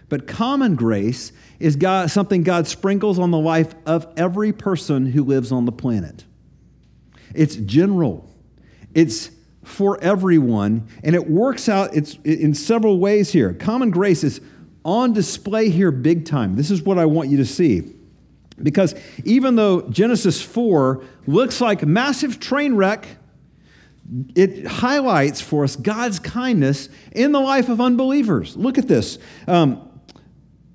But 0.09 0.27
common 0.27 0.77
grace 0.77 1.33
is 1.59 1.77
God, 1.77 2.11
something 2.11 2.43
God 2.43 2.67
sprinkles 2.67 3.19
on 3.19 3.31
the 3.31 3.39
life 3.39 3.75
of 3.87 4.07
every 4.17 4.53
person 4.53 5.07
who 5.07 5.25
lives 5.25 5.53
on 5.53 5.65
the 5.65 5.73
planet. 5.73 6.25
It's 7.35 7.57
general, 7.57 8.29
it's 8.95 9.31
for 9.65 10.03
everyone, 10.03 10.87
and 11.03 11.17
it 11.17 11.29
works 11.29 11.69
out 11.69 11.95
it's 11.95 12.15
in 12.25 12.55
several 12.55 13.01
ways 13.01 13.33
here. 13.33 13.53
Common 13.53 13.91
grace 13.91 14.23
is 14.23 14.41
on 14.87 15.13
display 15.13 15.69
here 15.69 15.91
big 15.91 16.25
time. 16.25 16.55
This 16.55 16.71
is 16.71 16.83
what 16.83 16.97
I 16.97 17.05
want 17.07 17.29
you 17.29 17.37
to 17.39 17.45
see. 17.45 17.93
Because 18.63 18.95
even 19.25 19.57
though 19.57 19.83
Genesis 19.83 20.41
4 20.41 21.03
looks 21.27 21.61
like 21.61 21.83
a 21.83 21.87
massive 21.87 22.39
train 22.39 22.77
wreck, 22.77 23.07
it 24.37 24.65
highlights 24.67 25.41
for 25.41 25.65
us 25.65 25.75
God's 25.75 26.21
kindness 26.21 26.89
in 27.13 27.33
the 27.33 27.41
life 27.41 27.69
of 27.69 27.81
unbelievers. 27.81 28.57
Look 28.57 28.79
at 28.79 28.87
this. 28.87 29.19
Um, 29.49 29.83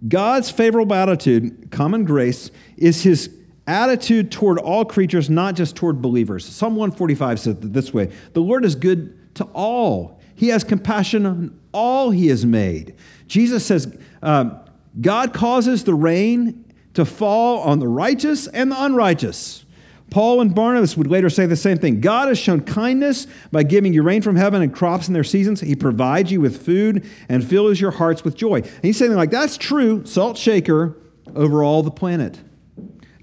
God's 0.06 0.52
favorable 0.52 0.93
attitude, 0.93 1.71
common 1.71 2.04
grace, 2.04 2.52
is 2.76 3.02
his 3.02 3.30
attitude 3.65 4.30
toward 4.30 4.60
all 4.60 4.84
creatures, 4.84 5.30
not 5.30 5.56
just 5.56 5.78
toward 5.78 6.02
believers. 6.02 6.45
Psalm 6.45 6.76
145 6.76 7.39
says 7.39 7.56
it 7.56 7.74
this 7.74 7.93
way 7.93 8.12
The 8.34 8.41
Lord 8.41 8.65
is 8.65 8.76
good 8.76 9.36
to 9.36 9.45
all, 9.54 10.19
He 10.36 10.50
has 10.50 10.65
compassion 10.65 11.26
on 11.26 11.60
all 11.71 12.12
He 12.12 12.28
has 12.28 12.45
made. 12.45 12.95
Jesus 13.32 13.65
says, 13.65 13.98
um, 14.22 14.60
God 15.00 15.34
causes 15.34 15.86
the 15.86 15.94
rain 15.94 16.65
to 16.96 17.06
fall 17.06 17.60
on 17.60 17.80
the 17.80 17.88
righteous 17.88 18.46
and 18.48 18.70
the 18.70 18.84
unrighteous. 18.84 19.63
Paul 20.10 20.41
and 20.41 20.54
Barnabas 20.54 20.98
would 20.98 21.08
later 21.08 21.30
say 21.30 21.46
the 21.46 21.56
same 21.56 21.78
thing. 21.78 22.02
God 22.02 22.28
has 22.28 22.38
shown 22.38 22.60
kindness 22.60 23.28
by 23.50 23.63
giving 23.63 23.94
you 23.94 24.04
rain 24.04 24.22
from 24.22 24.36
heaven 24.36 24.62
and 24.62 24.74
crops 24.74 25.08
in 25.08 25.13
their 25.13 25.24
seasons. 25.24 25.62
He 25.62 25.78
provides 25.78 26.30
you 26.30 26.41
with 26.41 26.65
food 26.65 27.10
and 27.30 27.41
fills 27.48 27.80
your 27.80 27.91
hearts 27.91 28.26
with 28.26 28.36
joy. 28.36 28.56
And 28.56 28.84
he's 28.84 28.98
saying, 28.98 29.13
like, 29.13 29.32
that's 29.32 29.56
true, 29.56 30.06
salt 30.06 30.38
shaker 30.38 30.98
over 31.34 31.63
all 31.63 31.84
the 31.84 31.89
planet. 31.89 32.38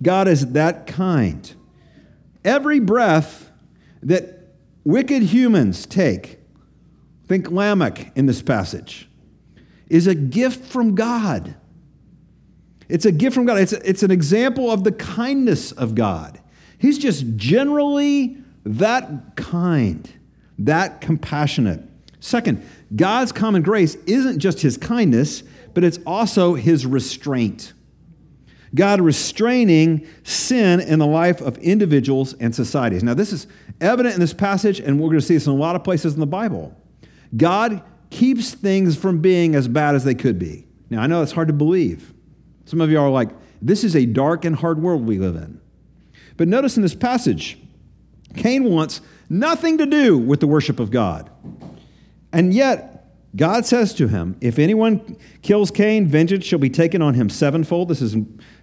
God 0.02 0.26
is 0.26 0.52
that 0.52 0.86
kind. 0.86 1.54
Every 2.46 2.80
breath 2.80 3.50
that 4.02 4.54
wicked 4.84 5.22
humans 5.24 5.84
take, 5.84 6.38
think 7.26 7.50
Lamech 7.50 8.10
in 8.16 8.24
this 8.24 8.40
passage, 8.40 9.04
is 9.88 10.06
a 10.06 10.14
gift 10.14 10.64
from 10.64 10.94
God. 10.94 11.54
It's 12.88 13.04
a 13.04 13.12
gift 13.12 13.34
from 13.34 13.46
God. 13.46 13.58
It's, 13.58 13.72
it's 13.72 14.02
an 14.02 14.10
example 14.10 14.70
of 14.70 14.84
the 14.84 14.92
kindness 14.92 15.72
of 15.72 15.94
God. 15.94 16.40
He's 16.78 16.98
just 16.98 17.36
generally 17.36 18.38
that 18.64 19.36
kind, 19.36 20.10
that 20.58 21.00
compassionate. 21.00 21.82
Second, 22.20 22.66
God's 22.94 23.32
common 23.32 23.62
grace 23.62 23.94
isn't 24.06 24.38
just 24.38 24.60
his 24.60 24.76
kindness, 24.76 25.42
but 25.74 25.84
it's 25.84 25.98
also 26.06 26.54
his 26.54 26.86
restraint. 26.86 27.72
God 28.74 29.00
restraining 29.00 30.06
sin 30.24 30.80
in 30.80 30.98
the 30.98 31.06
life 31.06 31.40
of 31.40 31.56
individuals 31.58 32.34
and 32.34 32.54
societies. 32.54 33.02
Now, 33.02 33.14
this 33.14 33.32
is 33.32 33.46
evident 33.80 34.14
in 34.14 34.20
this 34.20 34.34
passage, 34.34 34.80
and 34.80 34.98
we're 34.98 35.08
going 35.08 35.20
to 35.20 35.26
see 35.26 35.34
this 35.34 35.46
in 35.46 35.52
a 35.52 35.56
lot 35.56 35.76
of 35.76 35.84
places 35.84 36.14
in 36.14 36.20
the 36.20 36.26
Bible. 36.26 36.76
God 37.36 37.82
keeps 38.10 38.54
things 38.54 38.96
from 38.96 39.20
being 39.20 39.54
as 39.54 39.68
bad 39.68 39.94
as 39.94 40.04
they 40.04 40.14
could 40.14 40.38
be. 40.38 40.66
Now, 40.90 41.02
I 41.02 41.06
know 41.06 41.22
it's 41.22 41.32
hard 41.32 41.48
to 41.48 41.54
believe. 41.54 42.12
Some 42.64 42.80
of 42.80 42.90
you 42.90 42.98
are 42.98 43.10
like, 43.10 43.30
this 43.60 43.84
is 43.84 43.96
a 43.96 44.06
dark 44.06 44.44
and 44.44 44.56
hard 44.56 44.80
world 44.80 45.06
we 45.06 45.18
live 45.18 45.36
in. 45.36 45.60
But 46.36 46.48
notice 46.48 46.76
in 46.76 46.82
this 46.82 46.94
passage, 46.94 47.58
Cain 48.36 48.64
wants 48.64 49.00
nothing 49.28 49.78
to 49.78 49.86
do 49.86 50.16
with 50.16 50.40
the 50.40 50.46
worship 50.46 50.78
of 50.80 50.90
God. 50.90 51.30
And 52.32 52.54
yet, 52.54 52.98
God 53.36 53.66
says 53.66 53.92
to 53.94 54.08
him, 54.08 54.36
If 54.40 54.58
anyone 54.58 55.16
kills 55.42 55.70
Cain, 55.70 56.06
vengeance 56.06 56.44
shall 56.44 56.58
be 56.58 56.70
taken 56.70 57.02
on 57.02 57.14
him 57.14 57.28
sevenfold. 57.28 57.88
This 57.88 58.00
is 58.00 58.16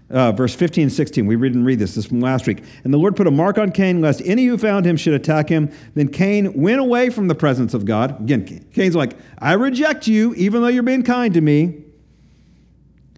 uh, 0.09 0.31
verse 0.31 0.53
15 0.53 0.83
and 0.83 0.93
16. 0.93 1.25
We 1.25 1.35
read 1.35 1.55
and 1.55 1.65
read 1.65 1.79
this. 1.79 1.95
This 1.95 2.05
from 2.05 2.19
last 2.19 2.47
week. 2.47 2.63
And 2.83 2.93
the 2.93 2.97
Lord 2.97 3.15
put 3.15 3.27
a 3.27 3.31
mark 3.31 3.57
on 3.57 3.71
Cain, 3.71 4.01
lest 4.01 4.21
any 4.25 4.45
who 4.45 4.57
found 4.57 4.85
him 4.85 4.97
should 4.97 5.13
attack 5.13 5.49
him. 5.49 5.71
Then 5.95 6.09
Cain 6.09 6.53
went 6.53 6.79
away 6.79 7.09
from 7.09 7.27
the 7.27 7.35
presence 7.35 7.73
of 7.73 7.85
God. 7.85 8.21
Again, 8.21 8.67
Cain's 8.73 8.95
like, 8.95 9.17
I 9.39 9.53
reject 9.53 10.07
you, 10.07 10.33
even 10.35 10.61
though 10.61 10.67
you're 10.67 10.83
being 10.83 11.03
kind 11.03 11.33
to 11.33 11.41
me. 11.41 11.81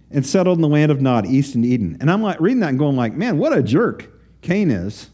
And 0.09 0.25
settled 0.25 0.57
in 0.57 0.61
the 0.61 0.69
land 0.69 0.89
of 0.89 1.01
Nod, 1.01 1.25
east 1.25 1.55
in 1.55 1.65
Eden. 1.65 1.97
And 1.99 2.09
I'm 2.09 2.21
like 2.21 2.39
reading 2.39 2.61
that 2.61 2.69
and 2.69 2.79
going 2.79 2.95
like, 2.95 3.13
man, 3.13 3.37
what 3.37 3.51
a 3.51 3.61
jerk. 3.61 4.09
Cain 4.41 4.71
is. 4.71 5.09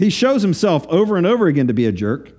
He 0.00 0.08
shows 0.08 0.40
himself 0.40 0.86
over 0.88 1.18
and 1.18 1.26
over 1.26 1.46
again 1.46 1.66
to 1.66 1.74
be 1.74 1.84
a 1.84 1.92
jerk, 1.92 2.32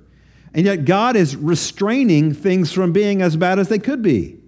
and 0.51 0.65
yet 0.65 0.83
God 0.83 1.15
is 1.15 1.35
restraining 1.35 2.33
things 2.33 2.71
from 2.71 2.91
being 2.91 3.21
as 3.21 3.37
bad 3.37 3.59
as 3.59 3.69
they 3.69 3.77
could 3.77 4.01
be. 4.01 4.40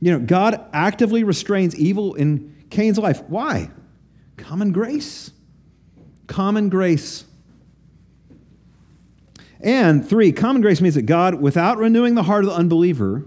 You 0.00 0.12
know, 0.12 0.18
God 0.18 0.64
actively 0.72 1.24
restrains 1.24 1.74
evil 1.76 2.14
in 2.14 2.54
Cain's 2.70 2.98
life. 2.98 3.22
Why? 3.28 3.70
Common 4.36 4.72
grace. 4.72 5.30
Common 6.26 6.68
grace. 6.68 7.24
And 9.60 10.06
three, 10.06 10.32
common 10.32 10.62
grace 10.62 10.80
means 10.80 10.94
that 10.96 11.02
God, 11.02 11.40
without 11.40 11.78
renewing 11.78 12.14
the 12.14 12.24
heart 12.24 12.44
of 12.44 12.50
the 12.50 12.56
unbeliever, 12.56 13.24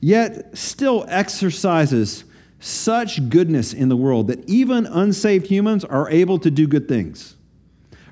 yet 0.00 0.56
still 0.56 1.06
exercises 1.08 2.24
such 2.60 3.28
goodness 3.28 3.72
in 3.72 3.88
the 3.88 3.96
world 3.96 4.28
that 4.28 4.46
even 4.48 4.86
unsaved 4.86 5.46
humans 5.46 5.84
are 5.84 6.08
able 6.10 6.38
to 6.38 6.50
do 6.50 6.66
good 6.66 6.88
things, 6.88 7.36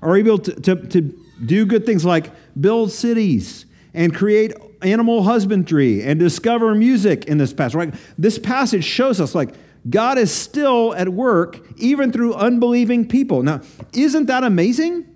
are 0.00 0.16
able 0.16 0.38
to, 0.38 0.54
to, 0.60 0.76
to 0.88 1.00
do 1.44 1.66
good 1.66 1.84
things 1.84 2.04
like 2.04 2.30
build 2.60 2.90
cities 2.90 3.66
and 3.94 4.14
create 4.14 4.52
animal 4.82 5.22
husbandry 5.22 6.02
and 6.02 6.18
discover 6.18 6.74
music 6.74 7.24
in 7.26 7.38
this 7.38 7.52
passage. 7.52 7.74
Right? 7.74 7.94
This 8.18 8.38
passage 8.38 8.84
shows 8.84 9.20
us 9.20 9.34
like 9.34 9.54
God 9.88 10.18
is 10.18 10.32
still 10.32 10.94
at 10.94 11.08
work 11.08 11.60
even 11.76 12.12
through 12.12 12.34
unbelieving 12.34 13.08
people. 13.08 13.42
Now, 13.42 13.62
isn't 13.92 14.26
that 14.26 14.44
amazing? 14.44 15.06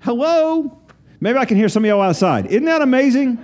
Hello? 0.00 0.80
Maybe 1.20 1.38
I 1.38 1.44
can 1.44 1.56
hear 1.56 1.68
some 1.68 1.84
of 1.84 1.88
y'all 1.88 2.00
outside. 2.00 2.46
Isn't 2.46 2.64
that 2.64 2.82
amazing? 2.82 3.38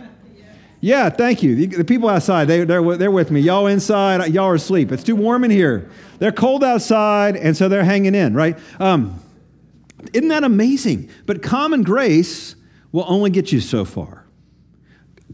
Yeah, 0.81 1.11
thank 1.11 1.43
you. 1.43 1.67
The, 1.67 1.85
people 1.85 2.09
outside, 2.09 2.47
they, 2.47 2.65
they're, 2.65 2.97
they're 2.97 3.11
with 3.11 3.31
me. 3.31 3.41
Y'all 3.41 3.67
inside, 3.67 4.33
y'all 4.33 4.47
are 4.47 4.55
asleep. 4.55 4.93
It's 4.93 5.03
too 5.03 5.17
warm 5.17 5.45
in 5.45 5.51
here. 5.51 5.91
They're 6.19 6.33
cold 6.33 6.63
outside, 6.63 7.37
and 7.37 7.57
so 7.57 7.69
they're 7.69 7.85
hanging 7.85 8.15
in, 8.15 8.35
right? 8.35 8.57
Um, 8.79 9.21
isn't 10.13 10.29
that 10.29 10.45
amazing? 10.45 11.11
But 11.27 11.43
common 11.43 11.83
grace 11.83 12.55
will 12.93 13.05
only 13.09 13.31
get 13.31 13.51
you 13.51 13.61
so 13.61 13.85
far. 13.85 14.18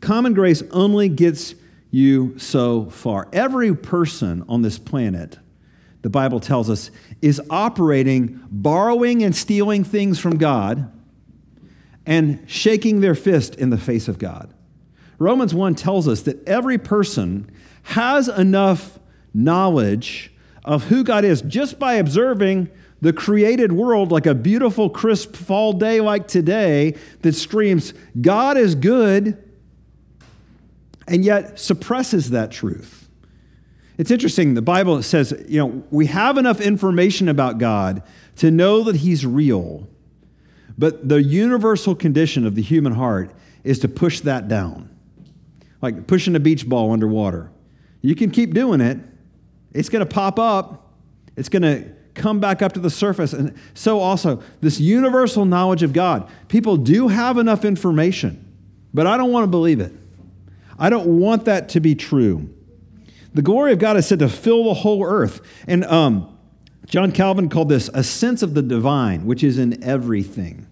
Common 0.01 0.35
grace 0.35 0.63
only 0.71 1.09
gets 1.09 1.55
you 1.91 2.37
so 2.39 2.87
far. 2.91 3.29
Every 3.33 3.75
person 3.75 4.45
on 4.49 4.63
this 4.63 4.79
planet, 4.79 5.39
the 6.03 6.11
Bible 6.11 6.41
tells 6.41 6.69
us, 6.69 6.91
is 7.23 7.41
operating, 7.51 8.41
borrowing 8.51 9.23
and 9.23 9.35
stealing 9.35 9.85
things 9.85 10.19
from 10.19 10.37
God 10.37 10.91
and 12.05 12.43
shaking 12.47 13.01
their 13.01 13.15
fist 13.15 13.55
in 13.55 13.71
the 13.71 13.79
face 13.79 14.09
of 14.09 14.19
God. 14.19 14.53
Romans 15.19 15.55
1 15.55 15.75
tells 15.77 16.09
us 16.09 16.23
that 16.23 16.47
every 16.49 16.79
person 16.79 17.51
has 17.85 18.29
enough 18.29 18.99
knowledge 19.33 20.33
of 20.65 20.85
who 20.85 21.05
God 21.05 21.25
is 21.25 21.43
just 21.43 21.79
by 21.79 21.95
observing 21.95 22.69
the 23.01 23.13
created 23.13 23.71
world 23.73 24.11
like 24.11 24.27
a 24.27 24.35
beautiful, 24.35 24.89
crisp 24.89 25.37
fall 25.37 25.75
day 25.75 26.01
like 26.01 26.27
today 26.27 26.95
that 27.21 27.35
screams, 27.35 27.93
God 28.21 28.57
is 28.57 28.75
good, 28.75 29.44
and 31.07 31.25
yet 31.25 31.59
suppresses 31.59 32.31
that 32.31 32.51
truth. 32.51 33.09
It's 33.97 34.11
interesting, 34.11 34.55
the 34.55 34.63
Bible 34.63 35.03
says, 35.03 35.33
you 35.49 35.61
know, 35.61 35.85
we 35.91 36.07
have 36.07 36.37
enough 36.37 36.61
information 36.61 37.29
about 37.29 37.59
God 37.59 38.03
to 38.37 38.51
know 38.51 38.83
that 38.85 38.97
He's 38.97 39.25
real, 39.25 39.89
but 40.77 41.09
the 41.09 41.23
universal 41.23 41.95
condition 41.95 42.47
of 42.47 42.57
the 42.57 42.63
human 42.63 42.95
heart 42.95 43.33
is 43.63 43.79
to 43.81 43.89
push 43.89 44.21
that 44.21 44.49
down 44.49 44.91
like 45.85 46.07
pushing 46.07 46.35
a 46.35 46.41
beach 46.41 46.67
ball 46.67 46.93
underwater. 46.93 47.51
You 48.01 48.15
can 48.15 48.31
keep 48.31 48.55
doing 48.55 48.81
it, 48.81 48.99
it's 49.75 49.91
going 49.91 50.01
to 50.01 50.11
pop 50.11 50.39
up, 50.39 50.95
it's 51.37 51.51
going 51.51 51.63
to 51.63 51.93
come 52.15 52.41
back 52.41 52.63
up 52.63 52.73
to 52.73 52.81
the 52.81 52.89
surface. 52.89 53.35
And 53.35 53.55
so, 53.75 54.01
also, 54.01 54.43
this 54.63 54.81
universal 54.81 55.45
knowledge 55.45 55.83
of 55.83 55.93
God. 55.93 56.31
People 56.49 56.79
do 56.79 57.09
have 57.09 57.37
enough 57.37 57.67
information, 57.67 58.51
but 58.95 59.07
I 59.07 59.19
don't 59.19 59.31
want 59.31 59.45
to 59.45 59.49
believe 59.49 59.79
it. 59.79 59.93
I 60.79 60.91
don't 60.91 61.19
want 61.21 61.45
that 61.45 61.69
to 61.71 61.81
be 61.81 61.95
true. 61.95 62.51
The 63.33 63.43
glory 63.43 63.73
of 63.73 63.79
God 63.79 63.97
is 63.97 64.07
said 64.07 64.21
to 64.21 64.29
fill 64.29 64.65
the 64.65 64.75
whole 64.75 65.05
earth. 65.05 65.41
And 65.67 65.85
um, 65.85 66.37
John 66.87 67.13
Calvin 67.13 67.49
called 67.49 67.69
this 67.69 67.91
a 67.93 68.05
sense 68.05 68.43
of 68.43 68.55
the 68.55 68.63
divine, 68.63 69.27
which 69.27 69.43
is 69.43 69.59
in 69.59 69.83
everything. 69.83 70.67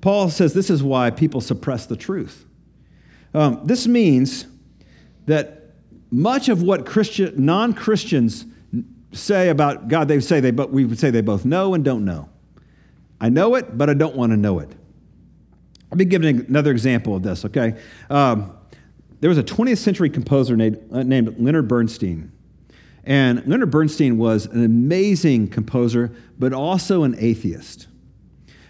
Paul 0.00 0.30
says 0.30 0.54
this 0.54 0.70
is 0.70 0.82
why 0.82 1.10
people 1.10 1.40
suppress 1.40 1.86
the 1.86 1.96
truth. 1.96 2.44
Um, 3.34 3.60
this 3.64 3.86
means 3.86 4.46
that 5.26 5.74
much 6.10 6.48
of 6.48 6.62
what 6.62 6.84
Christian, 6.84 7.32
non-Christians 7.44 8.44
say 9.12 9.48
about 9.48 9.88
God, 9.88 10.08
they 10.08 10.20
say 10.20 10.40
they, 10.40 10.50
but 10.50 10.70
we 10.70 10.84
would 10.84 10.98
say 10.98 11.10
they 11.10 11.20
both 11.20 11.44
know 11.44 11.74
and 11.74 11.84
don't 11.84 12.04
know. 12.04 12.28
I 13.20 13.28
know 13.28 13.54
it, 13.54 13.78
but 13.78 13.88
I 13.88 13.94
don't 13.94 14.16
want 14.16 14.32
to 14.32 14.36
know 14.36 14.58
it. 14.58 14.70
Let 15.90 15.98
me 15.98 16.04
give 16.04 16.24
another 16.24 16.70
example 16.70 17.14
of 17.14 17.22
this, 17.22 17.44
okay? 17.44 17.78
Um, 18.10 18.52
there 19.22 19.28
was 19.28 19.38
a 19.38 19.44
20th 19.44 19.78
century 19.78 20.10
composer 20.10 20.56
named, 20.56 20.78
uh, 20.90 21.04
named 21.04 21.36
Leonard 21.38 21.68
Bernstein. 21.68 22.32
And 23.04 23.46
Leonard 23.46 23.70
Bernstein 23.70 24.18
was 24.18 24.46
an 24.46 24.64
amazing 24.64 25.46
composer, 25.46 26.10
but 26.40 26.52
also 26.52 27.04
an 27.04 27.14
atheist. 27.16 27.86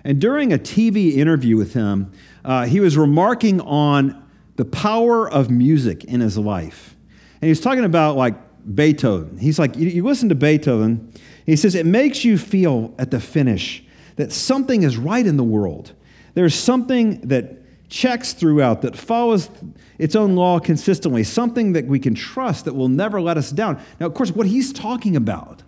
And 0.04 0.20
during 0.20 0.52
a 0.52 0.58
TV 0.58 1.16
interview 1.16 1.56
with 1.56 1.72
him, 1.72 2.12
uh, 2.44 2.66
he 2.66 2.80
was 2.80 2.98
remarking 2.98 3.62
on 3.62 4.28
the 4.56 4.66
power 4.66 5.26
of 5.30 5.50
music 5.50 6.04
in 6.04 6.20
his 6.20 6.36
life. 6.36 6.96
And 7.40 7.48
he's 7.48 7.60
talking 7.60 7.86
about 7.86 8.18
like 8.18 8.34
Beethoven. 8.74 9.38
He's 9.38 9.58
like, 9.58 9.74
you, 9.78 9.88
you 9.88 10.04
listen 10.04 10.28
to 10.28 10.34
Beethoven, 10.34 11.14
he 11.46 11.56
says, 11.56 11.74
it 11.74 11.86
makes 11.86 12.26
you 12.26 12.36
feel 12.36 12.94
at 12.98 13.10
the 13.10 13.20
finish 13.20 13.82
that 14.16 14.32
something 14.32 14.82
is 14.82 14.98
right 14.98 15.26
in 15.26 15.38
the 15.38 15.44
world. 15.44 15.94
There's 16.34 16.54
something 16.54 17.22
that 17.28 17.61
checks 17.92 18.32
throughout, 18.32 18.80
that 18.82 18.96
follows 18.96 19.50
its 19.98 20.16
own 20.16 20.34
law 20.34 20.58
consistently, 20.58 21.22
something 21.22 21.74
that 21.74 21.86
we 21.86 21.98
can 21.98 22.14
trust 22.14 22.64
that 22.64 22.74
will 22.74 22.88
never 22.88 23.20
let 23.20 23.36
us 23.36 23.50
down. 23.50 23.80
Now, 24.00 24.06
of 24.06 24.14
course, 24.14 24.30
what 24.32 24.46
he's 24.46 24.72
talking 24.72 25.14
about, 25.14 25.62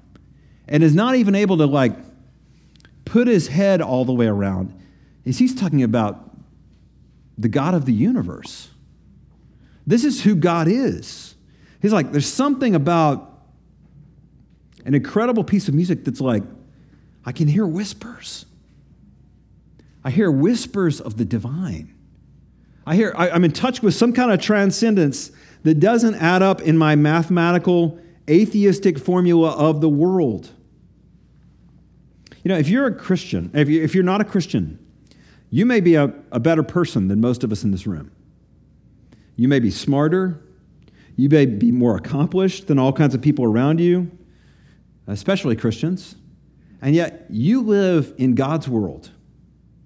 and 0.66 0.82
is 0.82 0.94
not 0.94 1.16
even 1.16 1.34
able 1.34 1.58
to 1.58 1.66
like 1.66 1.94
put 3.04 3.28
his 3.28 3.48
head 3.48 3.82
all 3.82 4.06
the 4.06 4.14
way 4.14 4.26
around, 4.26 4.74
is 5.26 5.38
he's 5.38 5.54
talking 5.54 5.82
about 5.82 6.34
the 7.36 7.48
God 7.48 7.74
of 7.74 7.84
the 7.84 7.92
universe. 7.92 8.70
This 9.86 10.02
is 10.02 10.24
who 10.24 10.34
God 10.34 10.66
is. 10.66 11.34
He's 11.82 11.92
like, 11.92 12.10
there's 12.10 12.26
something 12.26 12.74
about 12.74 13.42
an 14.86 14.94
incredible 14.94 15.44
piece 15.44 15.68
of 15.68 15.74
music 15.74 16.04
that's 16.04 16.22
like, 16.22 16.42
I 17.22 17.32
can 17.32 17.48
hear 17.48 17.66
whispers. 17.66 18.46
I 20.02 20.10
hear 20.10 20.30
whispers 20.30 21.02
of 21.02 21.18
the 21.18 21.24
divine. 21.26 21.93
I 22.86 22.96
hear, 22.96 23.14
I, 23.16 23.28
am 23.28 23.44
in 23.44 23.52
touch 23.52 23.82
with 23.82 23.94
some 23.94 24.12
kind 24.12 24.30
of 24.30 24.40
transcendence 24.40 25.30
that 25.62 25.80
doesn't 25.80 26.14
add 26.16 26.42
up 26.42 26.60
in 26.60 26.76
my 26.76 26.96
mathematical, 26.96 27.98
atheistic 28.28 28.98
formula 28.98 29.50
of 29.52 29.80
the 29.80 29.88
world. 29.88 30.50
You 32.42 32.50
know, 32.50 32.58
if 32.58 32.68
you're 32.68 32.86
a 32.86 32.94
Christian, 32.94 33.50
if, 33.54 33.68
you, 33.68 33.82
if 33.82 33.94
you're 33.94 34.04
not 34.04 34.20
a 34.20 34.24
Christian, 34.24 34.78
you 35.50 35.64
may 35.64 35.80
be 35.80 35.94
a, 35.94 36.12
a 36.30 36.38
better 36.38 36.62
person 36.62 37.08
than 37.08 37.20
most 37.20 37.42
of 37.42 37.52
us 37.52 37.64
in 37.64 37.70
this 37.70 37.86
room. 37.86 38.10
You 39.36 39.48
may 39.48 39.60
be 39.60 39.70
smarter. 39.70 40.42
You 41.16 41.28
may 41.28 41.46
be 41.46 41.72
more 41.72 41.96
accomplished 41.96 42.66
than 42.66 42.78
all 42.78 42.92
kinds 42.92 43.14
of 43.14 43.22
people 43.22 43.44
around 43.44 43.80
you, 43.80 44.10
especially 45.06 45.56
Christians. 45.56 46.16
And 46.82 46.94
yet, 46.94 47.26
you 47.30 47.62
live 47.62 48.12
in 48.18 48.34
God's 48.34 48.68
world. 48.68 49.10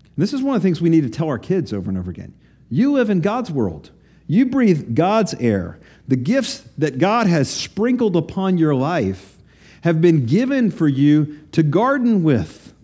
And 0.02 0.22
this 0.22 0.32
is 0.32 0.42
one 0.42 0.56
of 0.56 0.62
the 0.62 0.66
things 0.66 0.80
we 0.80 0.90
need 0.90 1.02
to 1.02 1.10
tell 1.10 1.28
our 1.28 1.38
kids 1.38 1.72
over 1.72 1.88
and 1.88 1.96
over 1.96 2.10
again. 2.10 2.34
You 2.70 2.92
live 2.92 3.10
in 3.10 3.20
God's 3.20 3.50
world. 3.50 3.90
You 4.26 4.46
breathe 4.46 4.94
God's 4.94 5.34
air. 5.34 5.78
The 6.06 6.16
gifts 6.16 6.60
that 6.76 6.98
God 6.98 7.26
has 7.26 7.50
sprinkled 7.50 8.16
upon 8.16 8.58
your 8.58 8.74
life 8.74 9.38
have 9.82 10.00
been 10.00 10.26
given 10.26 10.70
for 10.70 10.88
you 10.88 11.40
to 11.52 11.62
garden 11.62 12.22
with, 12.22 12.74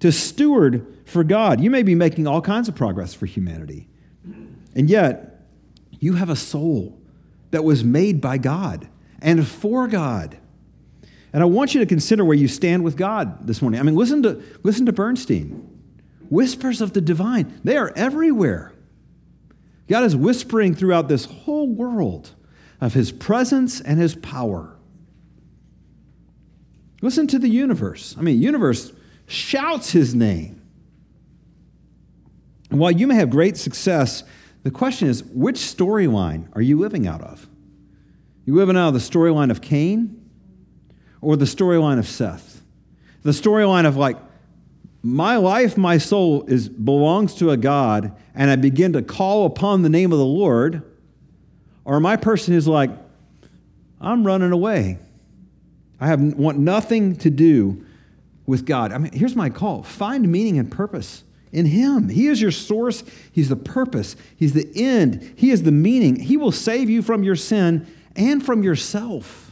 to 0.00 0.10
steward 0.10 0.86
for 1.04 1.22
God. 1.22 1.60
You 1.60 1.70
may 1.70 1.82
be 1.82 1.94
making 1.94 2.26
all 2.26 2.40
kinds 2.40 2.68
of 2.68 2.74
progress 2.74 3.14
for 3.14 3.26
humanity. 3.26 3.88
And 4.74 4.90
yet, 4.90 5.46
you 6.00 6.14
have 6.14 6.30
a 6.30 6.36
soul 6.36 6.98
that 7.50 7.64
was 7.64 7.82
made 7.82 8.20
by 8.20 8.38
God 8.38 8.88
and 9.20 9.46
for 9.46 9.88
God. 9.88 10.38
And 11.32 11.42
I 11.42 11.46
want 11.46 11.74
you 11.74 11.80
to 11.80 11.86
consider 11.86 12.24
where 12.24 12.36
you 12.36 12.48
stand 12.48 12.84
with 12.84 12.96
God 12.96 13.46
this 13.46 13.60
morning. 13.60 13.80
I 13.80 13.82
mean, 13.82 13.96
listen 13.96 14.22
to, 14.22 14.42
listen 14.62 14.86
to 14.86 14.92
Bernstein. 14.92 15.74
Whispers 16.30 16.80
of 16.80 16.92
the 16.92 17.00
divine, 17.00 17.60
they 17.64 17.76
are 17.76 17.92
everywhere. 17.96 18.72
God 19.88 20.04
is 20.04 20.14
whispering 20.14 20.74
throughout 20.74 21.08
this 21.08 21.24
whole 21.24 21.68
world 21.68 22.30
of 22.80 22.94
his 22.94 23.10
presence 23.10 23.80
and 23.80 23.98
his 23.98 24.14
power. 24.14 24.76
Listen 27.00 27.26
to 27.28 27.38
the 27.38 27.48
universe. 27.48 28.14
I 28.18 28.22
mean, 28.22 28.40
universe 28.40 28.92
shouts 29.26 29.92
his 29.92 30.14
name. 30.14 30.62
And 32.70 32.78
while 32.78 32.90
you 32.90 33.06
may 33.06 33.14
have 33.14 33.30
great 33.30 33.56
success 33.56 34.24
the 34.62 34.70
question 34.70 35.08
is, 35.08 35.24
which 35.24 35.56
storyline 35.56 36.48
are 36.54 36.60
you 36.60 36.78
living 36.78 37.06
out 37.06 37.22
of? 37.22 37.48
You 38.44 38.54
living 38.54 38.76
out 38.76 38.88
of 38.88 38.94
the 38.94 39.00
storyline 39.00 39.50
of 39.50 39.60
Cain 39.60 40.28
or 41.20 41.36
the 41.36 41.44
storyline 41.44 41.98
of 41.98 42.06
Seth? 42.08 42.62
The 43.22 43.30
storyline 43.30 43.86
of 43.86 43.96
like, 43.96 44.18
my 45.02 45.36
life, 45.36 45.76
my 45.76 45.98
soul 45.98 46.44
is 46.46 46.68
belongs 46.68 47.34
to 47.36 47.50
a 47.50 47.56
God, 47.56 48.12
and 48.34 48.50
I 48.50 48.56
begin 48.56 48.92
to 48.94 49.02
call 49.02 49.46
upon 49.46 49.82
the 49.82 49.88
name 49.88 50.12
of 50.12 50.18
the 50.18 50.24
Lord, 50.24 50.82
or 51.84 52.00
my 52.00 52.16
person 52.16 52.54
is 52.54 52.66
like, 52.66 52.90
I'm 54.00 54.26
running 54.26 54.52
away. 54.52 54.98
I 56.00 56.06
have 56.08 56.20
want 56.20 56.58
nothing 56.58 57.16
to 57.16 57.30
do 57.30 57.84
with 58.46 58.64
God. 58.64 58.92
I 58.92 58.98
mean, 58.98 59.12
here's 59.12 59.36
my 59.36 59.50
call: 59.50 59.82
find 59.82 60.30
meaning 60.30 60.58
and 60.58 60.70
purpose 60.70 61.24
in 61.52 61.66
Him. 61.66 62.08
He 62.08 62.26
is 62.26 62.40
your 62.40 62.50
source, 62.50 63.04
He's 63.32 63.48
the 63.48 63.56
purpose, 63.56 64.16
He's 64.36 64.52
the 64.52 64.70
end, 64.74 65.34
He 65.36 65.50
is 65.50 65.62
the 65.62 65.72
meaning. 65.72 66.16
He 66.16 66.36
will 66.36 66.52
save 66.52 66.90
you 66.90 67.02
from 67.02 67.22
your 67.22 67.36
sin 67.36 67.86
and 68.16 68.44
from 68.44 68.62
yourself. 68.62 69.47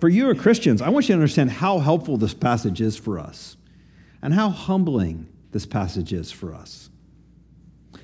For 0.00 0.08
you, 0.08 0.28
are 0.30 0.34
Christians, 0.34 0.80
I 0.80 0.90
want 0.90 1.08
you 1.08 1.14
to 1.14 1.20
understand 1.20 1.50
how 1.50 1.78
helpful 1.78 2.16
this 2.16 2.34
passage 2.34 2.80
is 2.80 2.96
for 2.96 3.18
us 3.18 3.56
and 4.22 4.34
how 4.34 4.50
humbling 4.50 5.28
this 5.50 5.66
passage 5.66 6.12
is 6.12 6.30
for 6.30 6.54
us. 6.54 6.90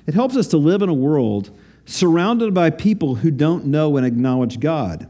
It 0.05 0.13
helps 0.13 0.35
us 0.35 0.47
to 0.47 0.57
live 0.57 0.81
in 0.81 0.89
a 0.89 0.93
world 0.93 1.57
surrounded 1.85 2.53
by 2.53 2.69
people 2.69 3.15
who 3.15 3.31
don't 3.31 3.65
know 3.65 3.95
and 3.97 4.05
acknowledge 4.05 4.59
God. 4.59 5.09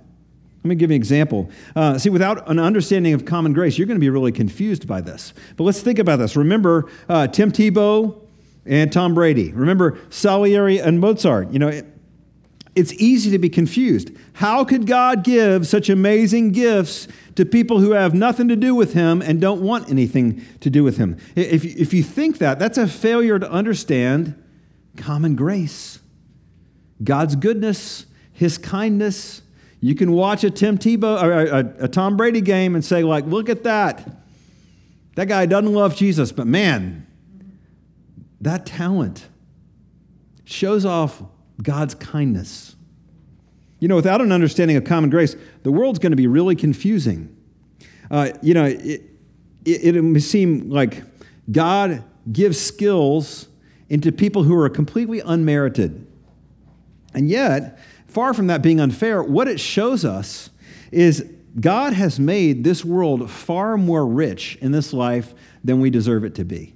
Let 0.64 0.70
me 0.70 0.76
give 0.76 0.90
you 0.90 0.96
an 0.96 1.02
example. 1.02 1.50
Uh, 1.76 1.98
see, 1.98 2.10
without 2.10 2.50
an 2.50 2.60
understanding 2.60 3.14
of 3.14 3.26
common 3.26 3.54
grace, 3.54 3.78
you're 3.78 3.88
going 3.88 4.00
to 4.00 4.04
be 4.04 4.10
really 4.10 4.32
confused 4.32 4.88
by 4.88 5.02
this. 5.02 5.34
But 5.58 5.64
let's 5.64 5.82
think 5.82 6.00
about 6.00 6.18
this. 6.18 6.36
Remember 6.36 6.90
uh, 7.08 7.28
Tim 7.28 7.52
Tebow 7.52 8.22
and 8.66 8.92
Tom 8.92 9.14
Brady. 9.14 9.52
Remember 9.54 10.00
Salieri 10.10 10.80
and 10.80 11.00
Mozart. 11.00 11.52
You 11.52 11.60
know, 11.60 11.82
it's 12.76 12.92
easy 12.94 13.32
to 13.32 13.40
be 13.40 13.50
confused. 13.50 14.12
How 14.34 14.66
could 14.66 14.86
God 14.86 15.24
give 15.24 15.66
such 15.66 15.90
amazing 15.90 16.52
gifts 16.52 17.08
to 17.36 17.46
people 17.46 17.80
who 17.80 17.92
have 17.92 18.14
nothing 18.14 18.50
to 18.50 18.56
do 18.58 18.76
with 18.76 18.94
Him 18.94 19.22
and 19.22 19.40
don't 19.40 19.62
want 19.62 19.90
anything 19.90 20.44
to 20.60 20.70
do 20.70 20.84
with 20.84 20.98
Him? 20.98 21.18
If, 21.36 21.64
if 21.64 21.94
you 21.94 22.04
think 22.04 22.38
that, 22.40 22.60
that's 22.60 22.78
a 22.78 22.88
failure 22.88 23.40
to 23.40 23.50
understand 23.50 24.42
common 24.98 25.36
grace, 25.36 26.00
God's 27.04 27.38
goodness, 27.38 28.06
His 28.34 28.58
kindness. 28.58 29.42
You 29.80 29.96
can 29.96 30.12
watch 30.12 30.44
a 30.44 30.50
Tim 30.50 30.78
Tebow 30.78 31.22
or 31.22 31.32
a, 31.32 31.86
a 31.86 31.88
Tom 31.88 32.18
Brady 32.18 32.42
game 32.42 32.76
and 32.76 32.84
say, 32.84 33.04
like, 33.04 33.26
look 33.26 33.48
at 33.50 33.64
that. 33.64 34.06
That 35.16 35.30
guy 35.30 35.46
doesn't 35.46 35.72
love 35.72 35.96
Jesus, 35.96 36.34
but 36.34 36.46
man, 36.46 37.08
that 38.42 38.66
talent 38.66 39.28
shows 40.44 40.86
off 40.86 41.24
God's 41.62 41.96
kindness. 41.96 42.76
You 43.80 43.88
know, 43.88 43.96
without 43.96 44.22
an 44.22 44.32
understanding 44.32 44.78
of 44.78 44.84
common 44.84 45.10
grace, 45.10 45.36
the 45.64 45.72
world's 45.72 46.00
going 46.00 46.12
to 46.12 46.18
be 46.18 46.28
really 46.28 46.56
confusing. 46.56 47.36
Uh, 48.10 48.30
you 48.42 48.54
know, 48.54 48.66
it, 48.66 49.04
it, 49.66 49.96
it 49.96 50.02
may 50.02 50.20
seem 50.20 50.70
like 50.70 51.04
God 51.52 52.04
gives 52.32 52.60
skills 52.60 53.48
into 53.90 54.12
people 54.12 54.44
who 54.44 54.58
are 54.60 54.70
completely 54.70 55.20
unmerited. 55.20 56.08
And 57.14 57.30
yet, 57.30 57.80
far 58.08 58.34
from 58.34 58.48
that 58.48 58.62
being 58.62 58.80
unfair, 58.80 59.22
what 59.22 59.48
it 59.48 59.60
shows 59.60 60.04
us 60.04 60.50
is 60.92 61.30
God 61.60 61.94
has 61.94 62.20
made 62.20 62.64
this 62.64 62.84
world 62.84 63.30
far 63.30 63.78
more 63.78 64.06
rich 64.06 64.58
in 64.62 64.72
this 64.72 64.92
life 64.92 65.34
than 65.64 65.80
we 65.80 65.90
deserve 65.90 66.24
it 66.24 66.36
to 66.36 66.44
be. 66.44 66.76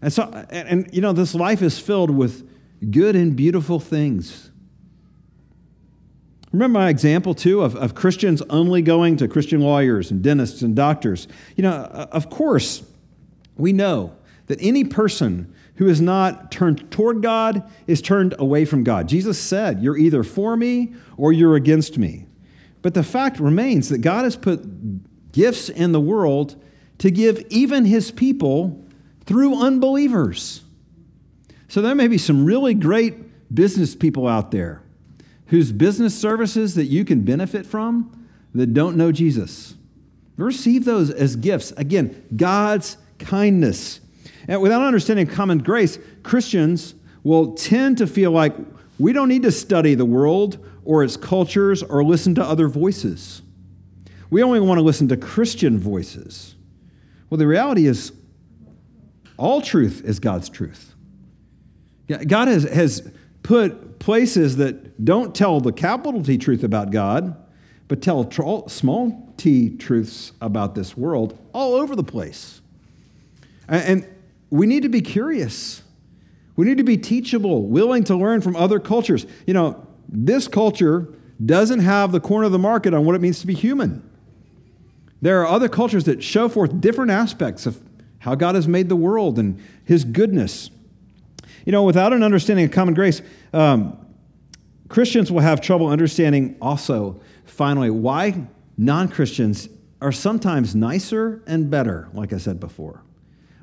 And 0.00 0.12
so, 0.12 0.24
and, 0.50 0.68
and 0.68 0.94
you 0.94 1.00
know, 1.00 1.12
this 1.12 1.34
life 1.34 1.62
is 1.62 1.78
filled 1.78 2.10
with 2.10 2.48
good 2.90 3.16
and 3.16 3.36
beautiful 3.36 3.80
things. 3.80 4.50
Remember 6.52 6.78
my 6.78 6.88
example, 6.88 7.34
too, 7.34 7.62
of, 7.62 7.74
of 7.74 7.94
Christians 7.94 8.40
only 8.48 8.80
going 8.80 9.16
to 9.16 9.26
Christian 9.26 9.60
lawyers 9.60 10.10
and 10.10 10.22
dentists 10.22 10.62
and 10.62 10.76
doctors. 10.76 11.26
You 11.56 11.62
know, 11.64 11.72
of 11.72 12.30
course, 12.30 12.84
we 13.56 13.72
know 13.72 14.14
that 14.46 14.58
any 14.60 14.84
person 14.84 15.52
who 15.76 15.88
is 15.88 16.00
not 16.00 16.52
turned 16.52 16.90
toward 16.90 17.22
God 17.22 17.68
is 17.86 18.00
turned 18.00 18.34
away 18.38 18.64
from 18.64 18.84
God. 18.84 19.08
Jesus 19.08 19.38
said, 19.38 19.82
You're 19.82 19.96
either 19.96 20.22
for 20.22 20.56
me 20.56 20.94
or 21.16 21.32
you're 21.32 21.56
against 21.56 21.98
me. 21.98 22.26
But 22.82 22.94
the 22.94 23.02
fact 23.02 23.40
remains 23.40 23.88
that 23.88 23.98
God 23.98 24.24
has 24.24 24.36
put 24.36 25.32
gifts 25.32 25.68
in 25.68 25.92
the 25.92 26.00
world 26.00 26.62
to 26.98 27.10
give 27.10 27.44
even 27.48 27.84
his 27.84 28.10
people 28.10 28.84
through 29.26 29.60
unbelievers. 29.60 30.63
So 31.68 31.82
there 31.82 31.94
may 31.94 32.08
be 32.08 32.18
some 32.18 32.44
really 32.44 32.74
great 32.74 33.54
business 33.54 33.94
people 33.94 34.26
out 34.26 34.50
there 34.50 34.82
whose 35.46 35.72
business 35.72 36.18
services 36.18 36.74
that 36.74 36.86
you 36.86 37.04
can 37.04 37.22
benefit 37.22 37.66
from 37.66 38.26
that 38.54 38.72
don't 38.72 38.96
know 38.96 39.12
Jesus. 39.12 39.74
Receive 40.36 40.84
those 40.84 41.10
as 41.10 41.36
gifts. 41.36 41.72
Again, 41.72 42.24
God's 42.34 42.96
kindness. 43.18 44.00
And 44.48 44.60
without 44.60 44.82
understanding 44.82 45.26
common 45.26 45.58
grace, 45.58 45.98
Christians 46.22 46.94
will 47.22 47.54
tend 47.54 47.98
to 47.98 48.06
feel 48.06 48.30
like 48.30 48.54
we 48.98 49.12
don't 49.12 49.28
need 49.28 49.42
to 49.42 49.52
study 49.52 49.94
the 49.94 50.04
world 50.04 50.58
or 50.84 51.02
its 51.02 51.16
cultures 51.16 51.82
or 51.82 52.04
listen 52.04 52.34
to 52.36 52.44
other 52.44 52.68
voices. 52.68 53.42
We 54.30 54.42
only 54.42 54.60
want 54.60 54.78
to 54.78 54.82
listen 54.82 55.08
to 55.08 55.16
Christian 55.16 55.78
voices. 55.78 56.54
Well, 57.30 57.38
the 57.38 57.46
reality 57.46 57.86
is, 57.86 58.12
all 59.36 59.60
truth 59.60 60.02
is 60.04 60.20
God's 60.20 60.48
truth. 60.48 60.93
God 62.08 62.48
has, 62.48 62.64
has 62.64 63.10
put 63.42 63.98
places 63.98 64.56
that 64.56 65.04
don't 65.04 65.34
tell 65.34 65.60
the 65.60 65.72
capital 65.72 66.22
T 66.22 66.36
truth 66.38 66.62
about 66.62 66.90
God, 66.90 67.36
but 67.88 68.02
tell 68.02 68.24
tr- 68.24 68.68
small 68.68 69.32
t 69.36 69.70
truths 69.76 70.32
about 70.40 70.74
this 70.74 70.96
world 70.96 71.38
all 71.52 71.74
over 71.74 71.96
the 71.96 72.04
place. 72.04 72.60
And 73.68 74.06
we 74.50 74.66
need 74.66 74.82
to 74.82 74.88
be 74.88 75.00
curious. 75.00 75.82
We 76.56 76.66
need 76.66 76.78
to 76.78 76.84
be 76.84 76.96
teachable, 76.96 77.66
willing 77.66 78.04
to 78.04 78.14
learn 78.14 78.40
from 78.40 78.56
other 78.56 78.78
cultures. 78.78 79.26
You 79.46 79.54
know, 79.54 79.86
this 80.08 80.46
culture 80.46 81.08
doesn't 81.44 81.80
have 81.80 82.12
the 82.12 82.20
corner 82.20 82.46
of 82.46 82.52
the 82.52 82.58
market 82.58 82.94
on 82.94 83.04
what 83.04 83.14
it 83.14 83.20
means 83.20 83.40
to 83.40 83.46
be 83.46 83.54
human. 83.54 84.08
There 85.20 85.40
are 85.40 85.46
other 85.46 85.68
cultures 85.68 86.04
that 86.04 86.22
show 86.22 86.48
forth 86.48 86.80
different 86.80 87.10
aspects 87.10 87.66
of 87.66 87.80
how 88.18 88.34
God 88.34 88.54
has 88.54 88.68
made 88.68 88.88
the 88.88 88.96
world 88.96 89.38
and 89.38 89.60
his 89.84 90.04
goodness. 90.04 90.70
You 91.64 91.72
know, 91.72 91.82
without 91.84 92.12
an 92.12 92.22
understanding 92.22 92.66
of 92.66 92.70
common 92.70 92.94
grace, 92.94 93.22
um, 93.52 93.98
Christians 94.88 95.32
will 95.32 95.40
have 95.40 95.60
trouble 95.60 95.88
understanding 95.88 96.56
also, 96.60 97.20
finally, 97.44 97.90
why 97.90 98.46
non 98.76 99.08
Christians 99.08 99.68
are 100.00 100.12
sometimes 100.12 100.74
nicer 100.74 101.42
and 101.46 101.70
better, 101.70 102.08
like 102.12 102.32
I 102.32 102.38
said 102.38 102.60
before. 102.60 103.02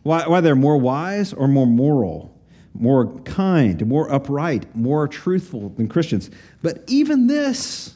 Why, 0.03 0.27
why 0.27 0.41
they're 0.41 0.55
more 0.55 0.77
wise 0.77 1.31
or 1.33 1.47
more 1.47 1.67
moral, 1.67 2.35
more 2.73 3.19
kind, 3.19 3.85
more 3.85 4.11
upright, 4.11 4.75
more 4.75 5.07
truthful 5.07 5.69
than 5.69 5.87
Christians. 5.87 6.31
But 6.63 6.83
even 6.87 7.27
this 7.27 7.95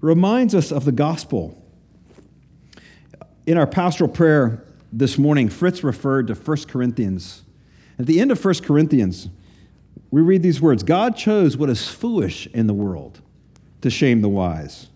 reminds 0.00 0.54
us 0.54 0.70
of 0.70 0.84
the 0.84 0.92
gospel. 0.92 1.58
In 3.46 3.58
our 3.58 3.66
pastoral 3.66 4.08
prayer 4.08 4.64
this 4.92 5.18
morning, 5.18 5.48
Fritz 5.48 5.82
referred 5.82 6.28
to 6.28 6.34
1 6.34 6.56
Corinthians 6.68 7.42
at 8.02 8.08
the 8.08 8.20
end 8.20 8.32
of 8.32 8.44
1 8.44 8.54
Corinthians, 8.64 9.28
we 10.10 10.20
read 10.20 10.42
these 10.42 10.60
words 10.60 10.82
God 10.82 11.16
chose 11.16 11.56
what 11.56 11.70
is 11.70 11.88
foolish 11.88 12.48
in 12.48 12.66
the 12.66 12.74
world 12.74 13.20
to 13.80 13.90
shame 13.90 14.22
the 14.22 14.28
wise. 14.28 14.88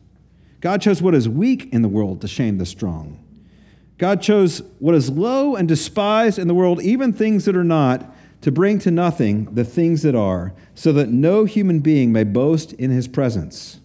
God 0.60 0.82
chose 0.82 1.00
what 1.00 1.14
is 1.14 1.28
weak 1.28 1.72
in 1.72 1.82
the 1.82 1.88
world 1.88 2.20
to 2.22 2.28
shame 2.28 2.58
the 2.58 2.66
strong. 2.66 3.22
God 3.98 4.20
chose 4.20 4.60
what 4.80 4.96
is 4.96 5.08
low 5.08 5.54
and 5.54 5.68
despised 5.68 6.38
in 6.38 6.48
the 6.48 6.54
world, 6.54 6.82
even 6.82 7.12
things 7.12 7.44
that 7.44 7.56
are 7.56 7.64
not, 7.64 8.12
to 8.42 8.50
bring 8.50 8.80
to 8.80 8.90
nothing 8.90 9.54
the 9.54 9.64
things 9.64 10.02
that 10.02 10.16
are, 10.16 10.52
so 10.74 10.92
that 10.92 11.08
no 11.08 11.44
human 11.44 11.78
being 11.78 12.12
may 12.12 12.24
boast 12.24 12.72
in 12.72 12.90
his 12.90 13.06
presence. 13.06 13.78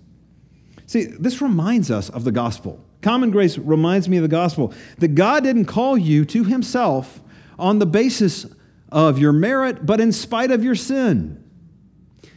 See, 0.87 1.05
this 1.05 1.41
reminds 1.41 1.91
us 1.91 2.09
of 2.09 2.23
the 2.23 2.31
gospel. 2.31 2.83
Common 3.03 3.29
grace 3.29 3.57
reminds 3.57 4.09
me 4.09 4.17
of 4.17 4.23
the 4.23 4.27
gospel 4.27 4.73
that 4.97 5.15
God 5.15 5.43
didn't 5.43 5.65
call 5.65 5.95
you 5.95 6.25
to 6.25 6.43
himself 6.43 7.21
on 7.59 7.77
the 7.77 7.85
basis 7.85 8.47
of 8.91 9.17
your 9.19 9.31
merit, 9.31 9.85
but 9.85 10.01
in 10.01 10.11
spite 10.11 10.51
of 10.51 10.63
your 10.63 10.75
sin. 10.75 11.41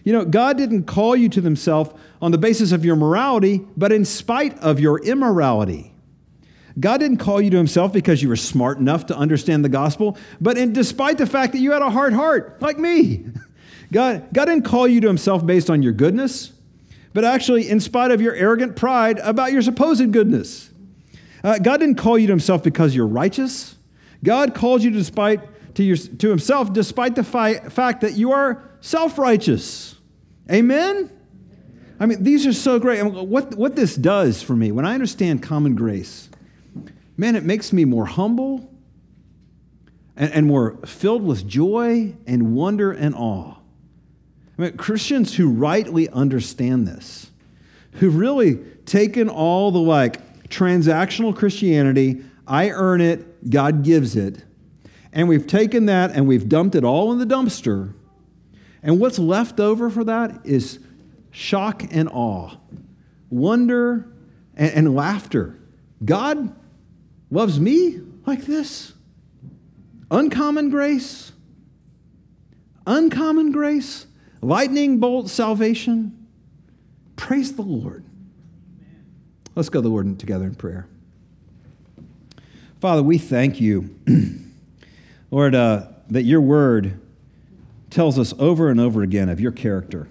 You 0.05 0.13
know, 0.13 0.25
God 0.25 0.59
didn't 0.59 0.85
call 0.85 1.17
you 1.17 1.29
to 1.31 1.41
Himself 1.41 1.99
on 2.21 2.31
the 2.31 2.39
basis 2.39 2.73
of 2.73 2.85
your 2.85 2.97
morality, 2.97 3.63
but 3.77 3.91
in 3.91 4.05
spite 4.05 4.59
of 4.59 4.79
your 4.79 5.03
immorality. 5.03 5.95
God 6.79 6.99
didn't 6.99 7.19
call 7.19 7.41
you 7.41 7.51
to 7.51 7.57
Himself 7.57 7.93
because 7.93 8.23
you 8.23 8.29
were 8.29 8.37
smart 8.37 8.79
enough 8.79 9.07
to 9.07 9.17
understand 9.17 9.65
the 9.65 9.69
gospel, 9.69 10.19
but 10.41 10.59
in, 10.59 10.73
despite 10.73 11.19
the 11.19 11.27
fact 11.27 11.53
that 11.53 11.59
you 11.59 11.73
had 11.73 11.83
a 11.83 11.91
hard 11.91 12.13
heart, 12.13 12.61
like 12.61 12.79
me. 12.79 13.27
God, 13.93 14.27
God 14.33 14.47
didn't 14.47 14.65
call 14.65 14.89
you 14.89 15.01
to 15.01 15.07
Himself 15.07 15.47
based 15.47 15.71
on 15.71 15.83
your 15.83 15.93
goodness, 15.93 16.53
but 17.13 17.25
actually 17.25 17.69
in 17.69 17.81
spite 17.81 18.11
of 18.11 18.21
your 18.21 18.35
arrogant 18.35 18.77
pride 18.77 19.19
about 19.21 19.53
your 19.53 19.63
supposed 19.63 20.13
goodness. 20.13 20.71
Uh, 21.43 21.59
God 21.59 21.79
didn't 21.79 21.97
call 21.97 22.19
you 22.19 22.27
to 22.27 22.33
Himself 22.33 22.63
because 22.63 22.95
you're 22.95 23.07
righteous. 23.07 23.77
God 24.25 24.55
called 24.55 24.83
you 24.83 24.91
despite 24.91 25.41
to, 25.75 25.83
your, 25.83 25.97
to 25.97 26.31
himself 26.31 26.73
despite 26.73 27.15
the 27.15 27.25
fi- 27.25 27.59
fact 27.59 28.01
that 28.03 28.15
you 28.15 28.33
are 28.33 28.63
self 28.81 29.19
righteous. 29.19 29.97
Amen? 30.51 31.11
I 31.99 32.07
mean, 32.07 32.23
these 32.23 32.47
are 32.47 32.53
so 32.53 32.79
great. 32.79 33.03
what, 33.03 33.55
what 33.55 33.77
this 33.77 33.95
does 33.95 34.43
for 34.43 34.57
me, 34.57 34.73
when 34.73 34.85
I 34.85 34.95
understand 34.95 35.43
common 35.43 35.75
grace, 35.75 36.29
man, 37.17 37.37
it 37.37 37.45
makes 37.45 37.73
me 37.73 37.85
more 37.85 38.07
humble 38.07 38.71
and, 40.17 40.33
and 40.33 40.47
more 40.47 40.77
filled 40.85 41.23
with 41.23 41.47
joy 41.47 42.15
and 42.27 42.55
wonder 42.55 42.93
and 42.93 43.15
awe. 43.15 43.55
I 44.59 44.63
mean, 44.63 44.77
Christians 44.77 45.37
who 45.37 45.51
rightly 45.51 46.09
understand 46.09 46.87
this, 46.87 47.31
who've 47.93 48.15
really 48.15 48.57
taken 48.87 49.29
all 49.29 49.71
the 49.71 49.81
like 49.81 50.49
transactional 50.49 51.35
Christianity, 51.35 52.23
I 52.47 52.71
earn 52.71 53.01
it, 53.01 53.51
God 53.51 53.83
gives 53.83 54.17
it, 54.17 54.45
and 55.15 55.29
we've 55.29 55.47
taken 55.47 55.87
that 55.87 56.11
and 56.11 56.27
we've 56.27 56.49
dumped 56.49 56.75
it 56.75 56.85
all 56.85 57.13
in 57.13 57.19
the 57.19 57.25
dumpster. 57.25 57.95
And 58.83 59.01
what's 59.01 59.19
left 59.19 59.61
over 59.61 59.89
for 59.89 60.05
that 60.05 60.45
is 60.45 60.81
shock 61.31 61.85
and 61.91 62.09
awe, 62.13 62.57
wonder 63.31 64.13
and, 64.57 64.73
and 64.73 64.95
laughter. 64.95 65.59
God 66.05 66.55
loves 67.31 67.59
me 67.61 68.01
like 68.27 68.43
this. 68.43 68.93
Uncommon 70.11 70.69
grace. 70.69 71.33
Uncommon 72.87 73.53
grace. 73.53 74.07
Lightning 74.43 74.99
bolt 74.99 75.31
salvation. 75.31 76.27
Praise 77.17 77.55
the 77.55 77.63
Lord. 77.63 78.05
Let's 79.55 79.69
go 79.69 79.79
to 79.79 79.83
the 79.83 79.89
Lord 79.89 80.19
together 80.19 80.45
in 80.45 80.57
prayer. 80.57 80.89
Father, 82.81 83.03
we 83.03 83.17
thank 83.17 83.61
you. 83.61 83.95
Lord, 85.35 85.57
uh, 85.57 85.87
that 86.11 86.23
your 86.23 86.41
word 86.41 87.01
tells 87.91 88.21
us 88.21 88.33
over 88.39 88.71
and 88.71 88.79
over 88.79 89.03
again 89.03 89.29
of 89.29 89.41
your 89.41 89.51
character. 89.51 90.07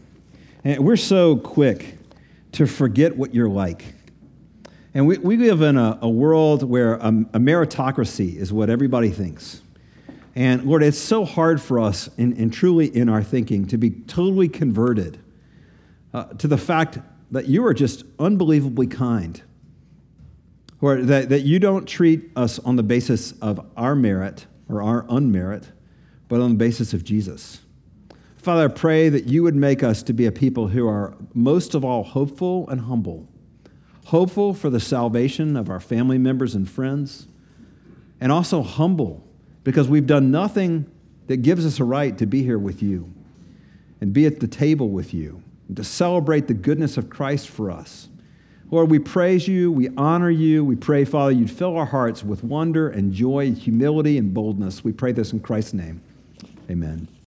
And 0.65 0.83
we're 0.83 0.97
so 0.97 1.37
quick 1.37 1.97
to 2.51 2.67
forget 2.67 3.15
what 3.15 3.33
you're 3.33 3.47
like. 3.47 3.85
And 4.93 5.07
we, 5.07 5.19
we 5.19 5.37
live 5.37 5.61
in 5.61 5.77
a, 5.77 5.97
a 6.01 6.09
world 6.09 6.63
where 6.63 6.95
a, 6.95 7.07
a, 7.07 7.39
meritocracy 7.39 8.35
is 8.35 8.51
what 8.51 8.69
everybody 8.69 9.11
thinks. 9.11 9.61
And 10.35 10.65
Lord, 10.65 10.83
it's 10.83 10.99
so 10.99 11.23
hard 11.23 11.61
for 11.61 11.79
us, 11.79 12.09
in 12.17 12.49
truly 12.49 12.93
in 12.93 13.07
our 13.07 13.23
thinking, 13.23 13.65
to 13.67 13.77
be 13.77 13.91
totally 13.91 14.49
converted 14.49 15.21
uh, 16.13 16.25
to 16.33 16.49
the 16.49 16.57
fact 16.57 16.99
that 17.31 17.45
you 17.45 17.65
are 17.65 17.73
just 17.73 18.03
unbelievably 18.19 18.87
kind. 18.87 19.41
Or 20.81 20.97
that, 20.97 21.29
that 21.29 21.43
you 21.43 21.59
don't 21.59 21.85
treat 21.85 22.29
us 22.35 22.59
on 22.59 22.75
the 22.75 22.83
basis 22.83 23.31
of 23.41 23.65
our 23.77 23.95
merit 23.95 24.47
or 24.73 24.81
our 24.81 25.03
unmerit, 25.03 25.65
but 26.27 26.41
on 26.41 26.51
the 26.51 26.57
basis 26.57 26.93
of 26.93 27.03
Jesus. 27.03 27.59
Father, 28.37 28.65
I 28.65 28.67
pray 28.67 29.07
that 29.09 29.25
you 29.25 29.43
would 29.43 29.55
make 29.55 29.83
us 29.83 30.03
to 30.03 30.13
be 30.13 30.25
a 30.25 30.31
people 30.31 30.67
who 30.67 30.87
are 30.87 31.15
most 31.33 31.75
of 31.75 31.85
all 31.85 32.03
hopeful 32.03 32.67
and 32.69 32.81
humble. 32.81 33.27
Hopeful 34.07 34.53
for 34.53 34.69
the 34.69 34.79
salvation 34.79 35.55
of 35.55 35.69
our 35.69 35.79
family 35.79 36.17
members 36.17 36.55
and 36.55 36.69
friends, 36.69 37.27
and 38.19 38.31
also 38.31 38.61
humble 38.61 39.25
because 39.63 39.87
we've 39.87 40.07
done 40.07 40.29
nothing 40.29 40.89
that 41.27 41.37
gives 41.37 41.65
us 41.65 41.79
a 41.79 41.83
right 41.85 42.17
to 42.17 42.25
be 42.25 42.43
here 42.43 42.59
with 42.59 42.83
you 42.83 43.13
and 44.01 44.11
be 44.11 44.25
at 44.25 44.41
the 44.41 44.47
table 44.47 44.89
with 44.89 45.13
you 45.13 45.41
and 45.67 45.77
to 45.77 45.83
celebrate 45.83 46.47
the 46.47 46.53
goodness 46.53 46.97
of 46.97 47.09
Christ 47.09 47.47
for 47.47 47.71
us. 47.71 48.09
Lord, 48.73 48.89
we 48.89 48.97
praise 48.97 49.47
you, 49.47 49.71
we 49.71 49.89
honor 49.97 50.31
you. 50.31 50.65
We 50.65 50.75
pray, 50.75 51.05
Father, 51.05 51.31
you'd 51.31 51.51
fill 51.51 51.77
our 51.77 51.85
hearts 51.85 52.23
with 52.23 52.43
wonder 52.43 52.89
and 52.89 53.13
joy, 53.13 53.51
humility 53.51 54.17
and 54.17 54.33
boldness. 54.33 54.83
We 54.83 54.91
pray 54.91 55.11
this 55.11 55.31
in 55.31 55.41
Christ's 55.41 55.75
name. 55.75 56.01
Amen. 56.71 57.07